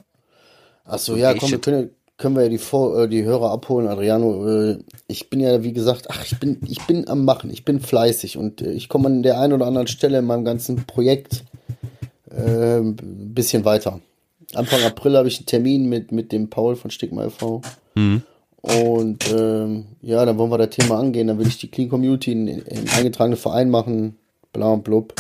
[0.86, 3.88] Ach so, ja, komm, wir können, können wir ja die, Vor äh, die Hörer abholen,
[3.88, 4.48] Adriano.
[4.48, 7.80] Äh, ich bin ja, wie gesagt, ach, ich bin, ich bin am Machen, ich bin
[7.80, 11.44] fleißig und äh, ich komme an der einen oder anderen Stelle in meinem ganzen Projekt
[12.30, 14.00] äh, ein bisschen weiter.
[14.56, 17.62] Anfang April habe ich einen Termin mit, mit dem Paul von Stigma e.V.
[17.96, 18.24] Mhm.
[18.62, 21.28] Und ähm, ja, dann wollen wir das Thema angehen.
[21.28, 24.18] Dann will ich die Clean Community in, in eingetragenen Verein machen,
[24.54, 25.16] bla und blub.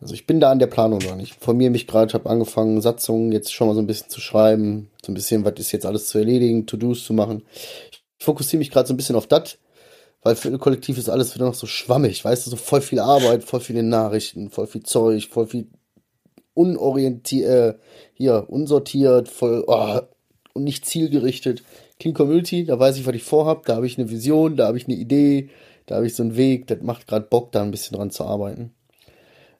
[0.00, 1.34] Also ich bin da an der Planung noch nicht.
[1.36, 5.10] Informiere mich gerade, habe angefangen, Satzungen jetzt schon mal so ein bisschen zu schreiben, so
[5.10, 7.42] ein bisschen, was ist jetzt alles zu erledigen, To-Dos zu machen.
[7.90, 9.56] Ich fokussiere mich gerade so ein bisschen auf das,
[10.22, 13.00] weil für ein Kollektiv ist alles wieder noch so schwammig, weißt du, so voll viel
[13.00, 15.66] Arbeit, voll viele Nachrichten, voll viel Zeug, voll viel
[16.56, 17.78] unorientiert, äh,
[18.14, 20.00] hier, unsortiert, voll, oh,
[20.54, 21.62] und nicht zielgerichtet.
[22.00, 24.78] Clean Community, da weiß ich, was ich vorhab, da habe ich eine Vision, da habe
[24.78, 25.50] ich eine Idee,
[25.86, 28.24] da habe ich so einen Weg, das macht gerade Bock, da ein bisschen dran zu
[28.24, 28.72] arbeiten.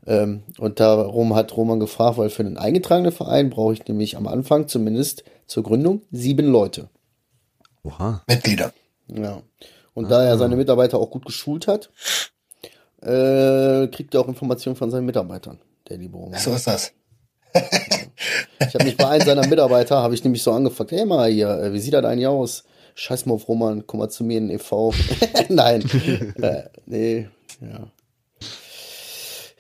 [0.07, 4.27] Ähm, und darum hat Roman gefragt, weil für einen eingetragenen Verein brauche ich nämlich am
[4.27, 6.89] Anfang zumindest zur Gründung sieben Leute.
[7.83, 8.23] Oha.
[8.29, 8.73] Mitglieder.
[9.09, 9.43] Ja.
[9.95, 11.91] Und da er seine Mitarbeiter auch gut geschult hat,
[13.01, 15.59] äh, kriegt er auch Informationen von seinen Mitarbeitern,
[15.89, 16.39] der liebe Roman.
[16.41, 16.93] So ist das.
[17.55, 21.49] Ich habe mich bei einem seiner Mitarbeiter, habe ich nämlich so angefragt, hey mal hier,
[21.51, 22.65] äh, wie sieht das eigentlich aus?
[22.95, 24.95] Scheiß mal auf Roman, komm mal zu mir in den e.V.
[25.49, 25.83] Nein,
[26.41, 27.29] äh, nee,
[27.61, 27.91] ja.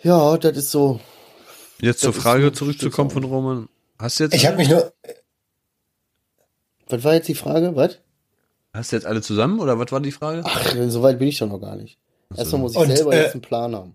[0.02, 1.00] Ja, das ist so.
[1.80, 3.68] Jetzt zur Frage zurückzukommen von Roman.
[3.98, 4.92] Hast du jetzt, Ich habe mich nur,
[6.88, 7.74] Was war jetzt die Frage?
[7.76, 7.98] Was?
[8.72, 10.42] hast du jetzt alle zusammen oder was war die Frage?
[10.44, 11.98] Ach, so weit bin ich doch noch gar nicht.
[12.36, 13.94] Erstmal muss ich Und, selber äh, jetzt einen Plan haben.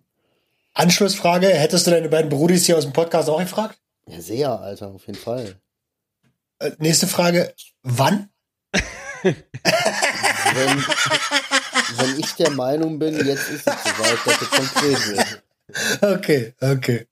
[0.73, 3.77] Anschlussfrage, hättest du deine beiden Brudis hier aus dem Podcast auch gefragt?
[4.07, 5.55] Ja, sehr, Alter, auf jeden Fall.
[6.59, 7.53] Äh, nächste Frage,
[7.83, 8.29] wann?
[9.23, 9.33] Wenn,
[11.97, 15.43] wenn ich der Meinung bin, jetzt ist es soweit, dass es konkret wird.
[16.01, 17.07] Okay, okay.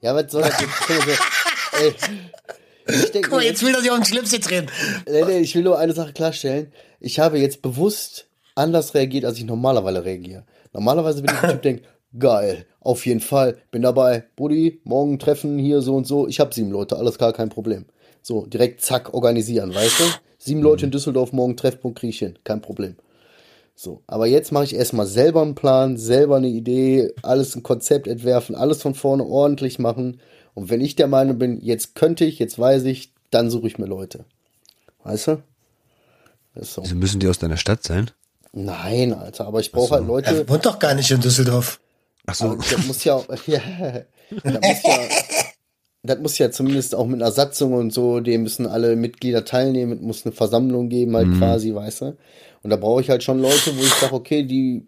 [0.00, 2.02] Ja, was- soll das jetzt?
[2.84, 4.68] Ich denke, Guck mal, jetzt will er sich auf den Schlips hier drehen.
[5.08, 6.72] nee, nee, ich will nur eine Sache klarstellen.
[6.98, 8.26] Ich habe jetzt bewusst
[8.56, 10.44] anders reagiert, als ich normalerweise reagiere.
[10.72, 11.84] Normalerweise bin ich der Typ, denkt,
[12.18, 14.24] geil, auf jeden Fall, bin dabei.
[14.36, 16.26] Buddy, morgen treffen hier so und so.
[16.26, 17.86] Ich habe sieben Leute, alles klar, kein Problem.
[18.22, 20.04] So, direkt zack, organisieren, weißt du?
[20.38, 22.96] Sieben Leute in Düsseldorf, morgen Treffpunkt krieg ich hin, kein Problem.
[23.74, 28.06] So, aber jetzt mache ich erstmal selber einen Plan, selber eine Idee, alles ein Konzept
[28.06, 30.20] entwerfen, alles von vorne ordentlich machen.
[30.54, 33.78] Und wenn ich der Meinung bin, jetzt könnte ich, jetzt weiß ich, dann suche ich
[33.78, 34.24] mir Leute.
[35.04, 35.42] Weißt du?
[36.60, 36.82] So.
[36.82, 38.10] Wieso müssen die aus deiner Stadt sein?
[38.52, 40.28] Nein, Alter, aber ich brauche halt Leute.
[40.36, 41.80] Er wohnt doch gar nicht in Düsseldorf.
[42.26, 42.76] Ach Aber so.
[42.76, 43.60] das muss ja, auch- ja,
[44.44, 44.98] das muss ja,
[46.04, 49.92] das muss ja zumindest auch mit einer Satzung und so, dem müssen alle Mitglieder teilnehmen,
[49.94, 52.16] es muss eine Versammlung geben, halt quasi, weißt du.
[52.62, 54.86] Und da brauche ich halt schon Leute, wo ich sage, okay, die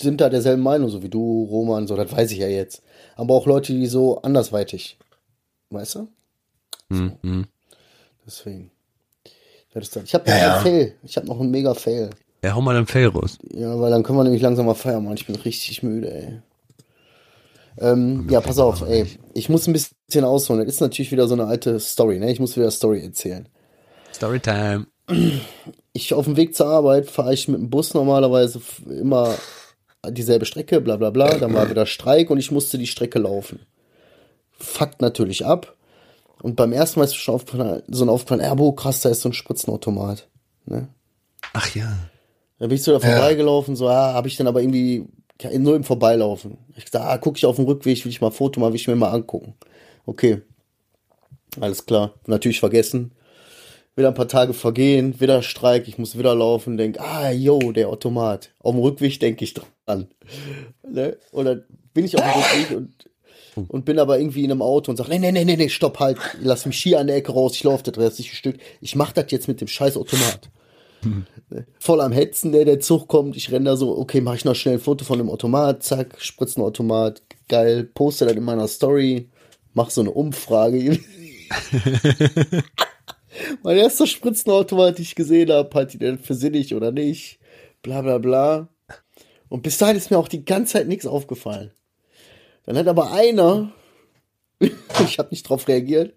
[0.00, 2.82] sind da derselben Meinung, so wie du, Roman, so, das weiß ich ja jetzt.
[3.16, 4.98] Aber auch Leute, die so andersweitig,
[5.70, 6.08] weißt du?
[6.90, 7.46] Hm, hm.
[8.26, 8.70] Deswegen.
[9.74, 10.54] Ich habe noch Ja, ja.
[10.54, 10.94] einen Fail.
[11.04, 12.10] Ich habe noch einen mega Fail.
[12.42, 13.38] Ja, hau mal einen Fail raus.
[13.52, 15.14] Ja, weil dann können wir nämlich langsam mal feiern, Mann.
[15.14, 16.40] Ich bin richtig müde, ey.
[17.80, 19.06] Ähm, ja, pass auf, ey.
[19.34, 20.64] Ich muss ein bisschen ausholen.
[20.64, 22.30] Das ist natürlich wieder so eine alte Story, ne?
[22.30, 23.48] Ich muss wieder Story erzählen.
[24.12, 24.86] Storytime.
[25.92, 29.34] Ich auf dem Weg zur Arbeit fahre ich mit dem Bus normalerweise immer
[30.06, 31.36] dieselbe Strecke, bla bla bla.
[31.36, 33.60] Dann war wieder Streik und ich musste die Strecke laufen.
[34.58, 35.74] Fuckt natürlich ab.
[36.42, 37.40] Und beim ersten Mal ist schon
[37.88, 40.28] so ein ja, boah, krass, da ist so ein Spritzenautomat.
[40.66, 40.88] Ne?
[41.52, 41.96] Ach ja.
[42.58, 45.06] Da bin ich so da vorbeigelaufen, so, ah, habe ich dann aber irgendwie
[45.58, 46.58] nur im Vorbeilaufen.
[46.76, 48.80] Ich gesagt, ah, guck ich auf dem Rückweg, will ich mal ein Foto machen, will
[48.80, 49.54] ich mir mal angucken.
[50.06, 50.42] Okay.
[51.60, 52.14] Alles klar.
[52.26, 53.12] Natürlich vergessen.
[53.94, 57.88] Wieder ein paar Tage vergehen, wieder Streik, ich muss wieder laufen, denk, ah, yo, der
[57.88, 58.50] Automat.
[58.60, 60.08] Auf dem Rückweg denke ich dran.
[60.90, 61.18] Ne?
[61.32, 64.90] Und dann bin ich auf dem Rückweg und, und bin aber irgendwie in einem Auto
[64.90, 67.32] und sag, nee, nee, nee, nee, nee, stopp, halt, lass mich hier an der Ecke
[67.32, 68.56] raus, ich laufe das restliche Stück.
[68.80, 70.48] Ich mach das jetzt mit dem scheiß Automat.
[71.78, 74.54] Voll am Hetzen, der, der Zug kommt, ich renne da so, okay, mache ich noch
[74.54, 79.28] schnell ein Foto von dem Automat, zack, Spritzenautomat, geil, poste das in meiner Story,
[79.74, 80.98] mach so eine Umfrage.
[83.62, 87.38] mein erster Spritzenautomat, den ich gesehen habe, hat die denn für sinnig oder nicht,
[87.82, 88.68] bla bla bla.
[89.48, 91.70] Und bis dahin ist mir auch die ganze Zeit nichts aufgefallen.
[92.66, 93.72] Dann hat aber einer,
[94.60, 96.14] ich habe nicht drauf reagiert,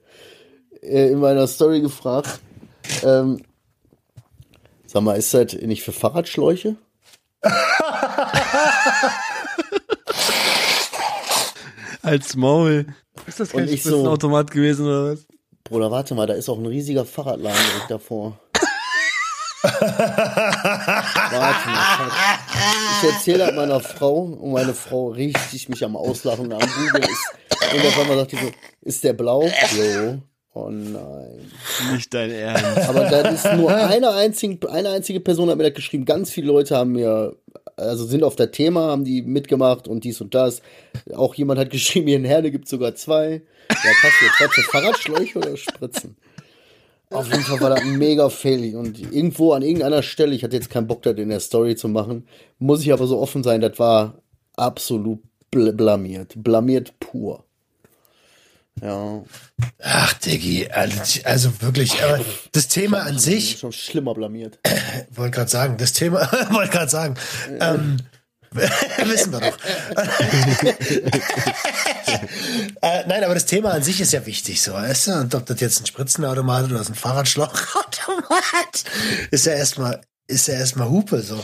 [0.82, 2.42] äh, in meiner Story gefragt,
[3.06, 3.42] ähm,
[4.92, 6.76] sag mal, ist das nicht für Fahrradschläuche?
[12.04, 12.86] Als Maul.
[13.28, 14.04] Ist das kein ich so-
[14.52, 15.26] gewesen oder was?
[15.64, 18.39] Bruder, warte mal, da ist auch ein riesiger Fahrradladen direkt davor.
[19.64, 22.12] warte mal.
[23.04, 27.04] Ich erzähle das meiner Frau und meine Frau richtig mich am Auslachen und am Googeln
[27.04, 27.74] ist.
[27.74, 29.44] Und auf einmal sagt die so, ist der blau?
[29.78, 30.18] Jo.
[30.54, 31.49] Oh nein.
[31.93, 32.89] Nicht dein Ernst.
[32.89, 36.04] Aber das ist nur eine einzige, eine einzige Person hat mir das geschrieben.
[36.04, 37.38] Ganz viele Leute haben mir,
[37.78, 40.62] also sind auf das Thema, haben die mitgemacht und dies und das.
[41.16, 43.41] Auch jemand hat geschrieben, hier in Herne gibt sogar zwei.
[43.70, 44.41] Ja, passt jetzt.
[44.41, 46.18] Was für Fahrradschläuche oder Spritzen?
[47.12, 48.76] Auf jeden Fall war das mega Fail.
[48.76, 51.88] Und irgendwo an irgendeiner Stelle, ich hatte jetzt keinen Bock, das in der Story zu
[51.88, 52.28] machen,
[52.60, 54.22] muss ich aber so offen sein, das war
[54.56, 56.34] absolut bl blamiert.
[56.38, 57.45] Blamiert pur.
[58.80, 59.22] Ja,
[59.84, 64.60] Ach, Diggi, also, also wirklich, aber das Thema an sich, schon schlimmer blamiert.
[65.12, 67.16] wollte gerade sagen, das Thema, wollte gerade sagen,
[67.60, 67.98] ähm,
[68.52, 69.58] wissen wir doch.
[72.82, 75.12] äh, nein, aber das Thema an sich ist ja wichtig, so, weißt du?
[75.14, 78.84] Und ob das jetzt ein Spritzenautomat oder ein Fahrradschlauchautomat
[79.32, 81.44] ist ja erstmal, ist ja erstmal Hupe, so.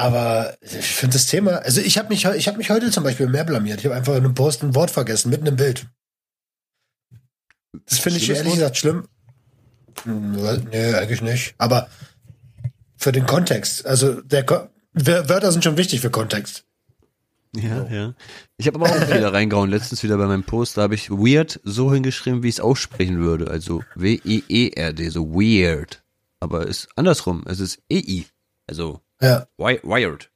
[0.00, 3.28] Aber ich finde das Thema, also ich habe mich, ich habe mich heute zum Beispiel
[3.28, 3.80] mehr blamiert.
[3.80, 5.86] Ich habe einfach in einem Post ein Wort vergessen, mitten im Bild.
[7.86, 8.54] Das finde ich ehrlich Wort?
[8.54, 9.06] gesagt schlimm.
[10.04, 10.32] Hm,
[10.70, 11.54] Nee, eigentlich nicht.
[11.58, 11.88] Aber
[12.96, 13.86] für den Kontext.
[13.86, 16.64] Also der Ko Wör- Wörter sind schon wichtig für Kontext.
[17.54, 18.14] Ja, ja.
[18.56, 19.70] Ich habe aber auch wieder reingehauen.
[19.70, 23.18] Letztens wieder bei meinem Post, da habe ich weird so hingeschrieben, wie ich es aussprechen
[23.18, 23.50] würde.
[23.50, 26.02] Also W-E-E-R-D, so weird.
[26.40, 27.44] Aber ist andersrum.
[27.46, 28.26] Es ist E-I.
[28.66, 29.46] Also Ja.
[29.58, 30.30] wi wired.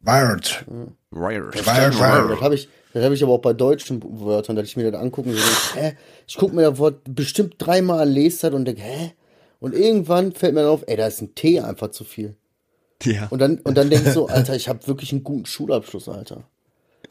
[0.00, 0.64] Wired.
[1.10, 1.54] Wired.
[1.54, 2.40] Wired, Das wired.
[2.40, 5.30] habe ich, das habe ich aber auch bei deutschen Wörtern, dass ich mir das angucken
[5.30, 5.96] und so denke, hä?
[6.26, 9.12] Ich gucke mir das Wort bestimmt dreimal an, lese das und denke, hä?
[9.58, 12.36] Und irgendwann fällt mir dann auf, ey, da ist ein T einfach zu viel.
[13.02, 13.26] Ja.
[13.30, 16.44] Und dann, und dann denke ich so, Alter, ich habe wirklich einen guten Schulabschluss, Alter.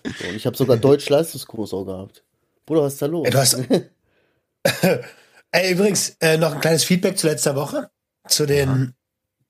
[0.03, 2.23] So, und ich habe sogar Deutsch-Leistungskurs auch gehabt.
[2.65, 3.25] Bruder, was ist da los?
[3.25, 3.57] Ey, du hast.
[5.51, 7.89] Ey, übrigens, äh, noch ein kleines Feedback zu letzter Woche.
[8.27, 8.93] Zu den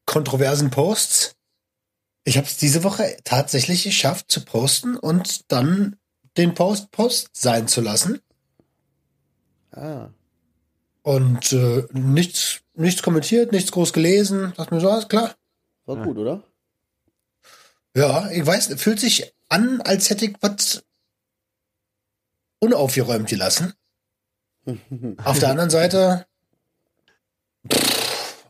[0.05, 1.35] kontroversen Posts.
[2.23, 5.97] Ich habe es diese Woche tatsächlich geschafft zu posten und dann
[6.37, 8.19] den Post Post sein zu lassen.
[9.71, 10.09] ah,
[11.03, 14.53] Und äh, nichts, nichts kommentiert, nichts groß gelesen.
[14.57, 15.35] Dachte mir so, alles klar.
[15.85, 16.43] war gut, oder?
[17.95, 20.83] Ja, ich weiß, fühlt sich an, als hätte ich was
[22.59, 23.73] unaufgeräumt gelassen.
[25.23, 26.25] Auf der anderen Seite,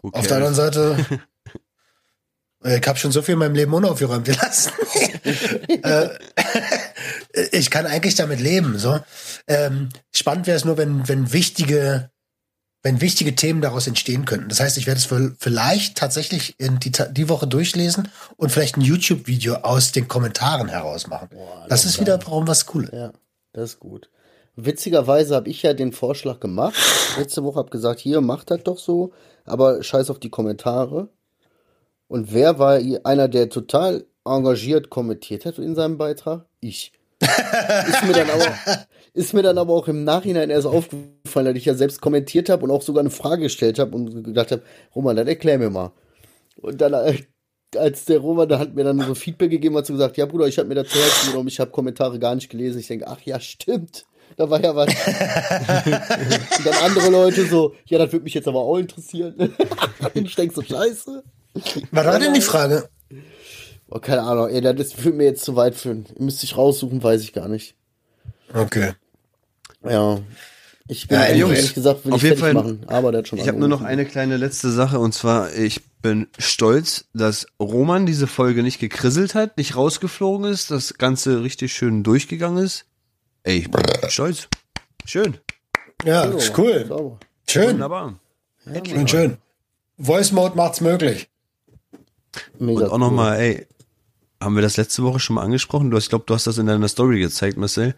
[0.02, 0.20] Okay.
[0.20, 1.22] auf der anderen Seite,
[2.66, 4.72] ich habe schon so viel in meinem Leben unaufgeräumt gelassen.
[5.84, 6.10] äh,
[7.52, 8.78] ich kann eigentlich damit leben.
[8.78, 9.00] So
[9.48, 12.10] ähm, spannend wäre es nur, wenn wenn wichtige
[12.86, 14.48] wenn wichtige Themen daraus entstehen könnten.
[14.48, 15.10] Das heißt, ich werde es
[15.40, 21.08] vielleicht tatsächlich in die, die Woche durchlesen und vielleicht ein YouTube-Video aus den Kommentaren heraus
[21.08, 21.30] machen.
[21.68, 22.92] das ist wieder warum was Cooles.
[22.94, 23.12] Ja,
[23.54, 24.12] das ist gut.
[24.56, 26.76] Witzigerweise habe ich ja den Vorschlag gemacht.
[27.18, 29.14] Letzte Woche habe gesagt, hier, macht das doch so,
[29.46, 31.10] aber scheiß auf die Kommentare.
[32.08, 36.46] Und wer war einer, der total engagiert kommentiert hat in seinem Beitrag?
[36.60, 36.92] Ich.
[37.22, 38.56] ist, mir dann aber,
[39.14, 42.64] ist mir dann aber auch im Nachhinein erst aufgefallen, dass ich ja selbst kommentiert habe
[42.64, 45.92] und auch sogar eine Frage gestellt habe und gedacht habe, Roman, dann erklär mir mal.
[46.58, 47.24] Und dann, äh,
[47.78, 50.48] als der Roman, da hat mir dann so Feedback gegeben, hat so gesagt, ja Bruder,
[50.48, 52.80] ich habe mir das zu Herzen genommen, ich habe Kommentare gar nicht gelesen.
[52.80, 54.06] Ich denke, ach ja, stimmt.
[54.38, 54.90] Da war ja was.
[56.58, 59.36] und dann andere Leute so, ja, das würde mich jetzt aber auch interessieren.
[60.14, 61.24] und ich denke so, scheiße.
[61.92, 62.90] Was war denn die Frage?
[63.90, 66.06] Oh, keine Ahnung, ey, das würde mir jetzt zu weit führen.
[66.18, 67.76] Müsste ich raussuchen, weiß ich gar nicht.
[68.54, 68.94] Okay.
[69.88, 70.20] Ja.
[70.88, 72.82] Ich bin Ja, ey, ehrlich Jungs, gesagt, will auf ich jeden Fall- machen.
[72.88, 75.82] Aber der hat schon Ich habe nur noch eine kleine letzte Sache und zwar, ich
[76.02, 81.74] bin stolz, dass Roman diese Folge nicht gekrisselt hat, nicht rausgeflogen ist, das Ganze richtig
[81.74, 82.86] schön durchgegangen ist.
[83.44, 84.48] Ey, ich bin stolz.
[85.06, 85.38] Schön.
[86.04, 86.86] Ja, ist cool.
[86.88, 87.20] sauber.
[87.48, 87.74] Schön.
[87.74, 88.20] Wunderbar.
[88.86, 89.38] Schön, schön.
[89.98, 91.30] Voice Mode macht's möglich.
[92.60, 93.68] Mega Und auch nochmal, ey,
[94.42, 95.90] haben wir das letzte Woche schon mal angesprochen?
[95.90, 97.96] Du hast, ich glaube, du hast das in deiner Story gezeigt, Marcel.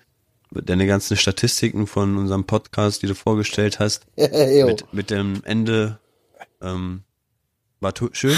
[0.52, 6.00] Deine ganzen Statistiken von unserem Podcast, die du vorgestellt hast, mit, mit dem Ende,
[6.62, 7.04] ähm,
[7.80, 8.38] war schön,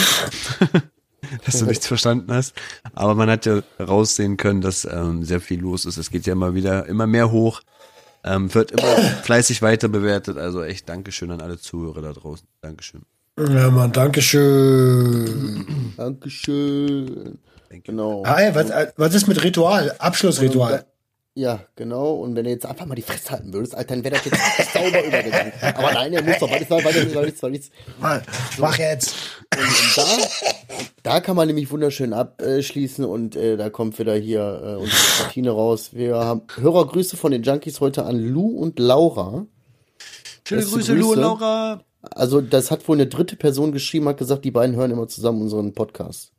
[1.45, 2.53] dass du nichts verstanden hast.
[2.93, 5.97] Aber man hat ja raussehen können, dass ähm, sehr viel los ist.
[5.97, 7.61] Es geht ja immer wieder, immer mehr hoch.
[8.23, 10.37] Ähm, wird immer fleißig weiter bewertet.
[10.37, 12.47] Also echt Dankeschön an alle Zuhörer da draußen.
[12.61, 13.03] Dankeschön.
[13.39, 15.65] Ja, Mann, Dankeschön.
[15.95, 17.39] Dankeschön.
[17.83, 18.23] Genau.
[18.25, 19.95] Ah, ey, was, äh, was ist mit Ritual?
[19.97, 20.85] Abschlussritual.
[21.35, 22.15] Ja, genau.
[22.15, 24.73] Und wenn du jetzt einfach mal die Fresse halten würdest, Alter, dann wäre das jetzt
[24.73, 25.53] sauber übergegangen.
[25.61, 27.65] Aber nein, er muss doch weiter, weiter, weiter, weiter, weiter.
[28.01, 28.21] Mann,
[28.57, 29.15] mach jetzt.
[29.55, 30.03] Und, und da,
[31.03, 35.51] da kann man nämlich wunderschön abschließen und äh, da kommt wieder hier äh, unsere Platine
[35.51, 35.91] raus.
[35.93, 39.45] Wir haben Hörergrüße von den Junkies heute an Lou und Laura.
[40.45, 41.21] Schöne Beste Grüße, Lu und Grüße.
[41.21, 41.83] Laura.
[42.01, 45.41] Also das hat wohl eine dritte Person geschrieben, hat gesagt, die beiden hören immer zusammen
[45.41, 46.31] unseren Podcast.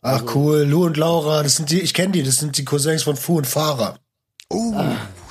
[0.00, 3.04] Ach cool, Lou und Laura, das sind die, ich kenne die, das sind die Cousins
[3.04, 3.98] von Fu und Fahrer.
[4.48, 4.74] Oh,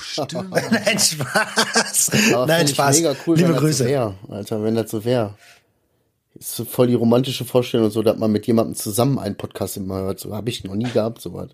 [0.00, 0.50] stimmt.
[0.70, 2.10] Nein, Spaß.
[2.34, 2.96] Aber Nein, Spaß.
[2.96, 3.84] Mega cool, Liebe Grüße.
[3.84, 5.34] so wär, Alter, wenn das so wäre.
[6.34, 10.00] Ist so voll die romantische Vorstellung so, dass man mit jemandem zusammen einen Podcast immer
[10.00, 10.20] hört.
[10.20, 11.50] So habe ich noch nie gehabt, sowas.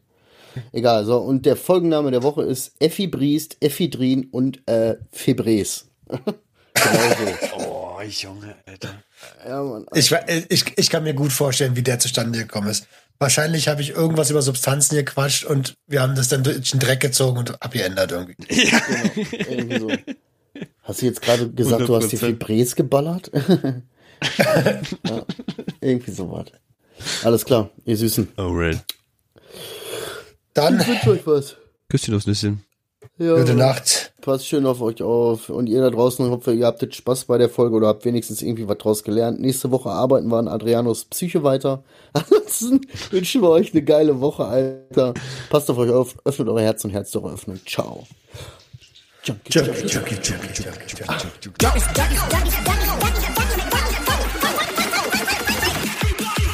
[0.72, 1.18] Egal, so.
[1.18, 5.88] Und der Folgenname der Woche ist Effi Briest, Effi Drin und äh, Febres.
[6.82, 9.02] genau Oh, Junge, Alter.
[9.46, 9.86] Ja, Mann.
[9.94, 12.86] Ich, wa- ich, ich kann mir gut vorstellen, wie der zustande gekommen ist.
[13.18, 17.00] Wahrscheinlich habe ich irgendwas über Substanzen gequatscht und wir haben das dann durch den Dreck
[17.00, 18.36] gezogen und abgeändert irgendwie.
[19.32, 19.90] Irgendwie so.
[20.84, 22.20] Hast du jetzt gerade gesagt, du hast die 100%.
[22.20, 23.30] Febres geballert?
[24.38, 25.24] ja,
[25.80, 26.46] irgendwie sowas.
[27.24, 28.28] Alles klar, ihr Süßen.
[28.36, 28.78] Oh, Red.
[30.54, 31.56] Dann, Ich wünsche euch was.
[31.88, 32.64] Küsschen aufs Nüsschen.
[33.18, 33.36] Ja.
[33.36, 34.07] gute Nacht.
[34.20, 35.48] Passt schön auf euch auf.
[35.48, 38.66] Und ihr da draußen, hoffe, ihr habtet Spaß bei der Folge oder habt wenigstens irgendwie
[38.66, 39.40] was draus gelernt.
[39.40, 41.84] Nächste Woche arbeiten wir an Adrianos Psyche weiter.
[42.12, 45.14] Ansonsten wünschen wir euch eine geile Woche, Alter.
[45.50, 47.60] Passt auf euch auf, öffnet eure Herz und Herz eure Öffnung.
[47.64, 48.06] Ciao.
[49.22, 50.96] Junkie, Junkie, Junkie, Junkie, Junkie,
[51.40, 51.68] Junkie.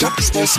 [0.01, 0.59] Junkies,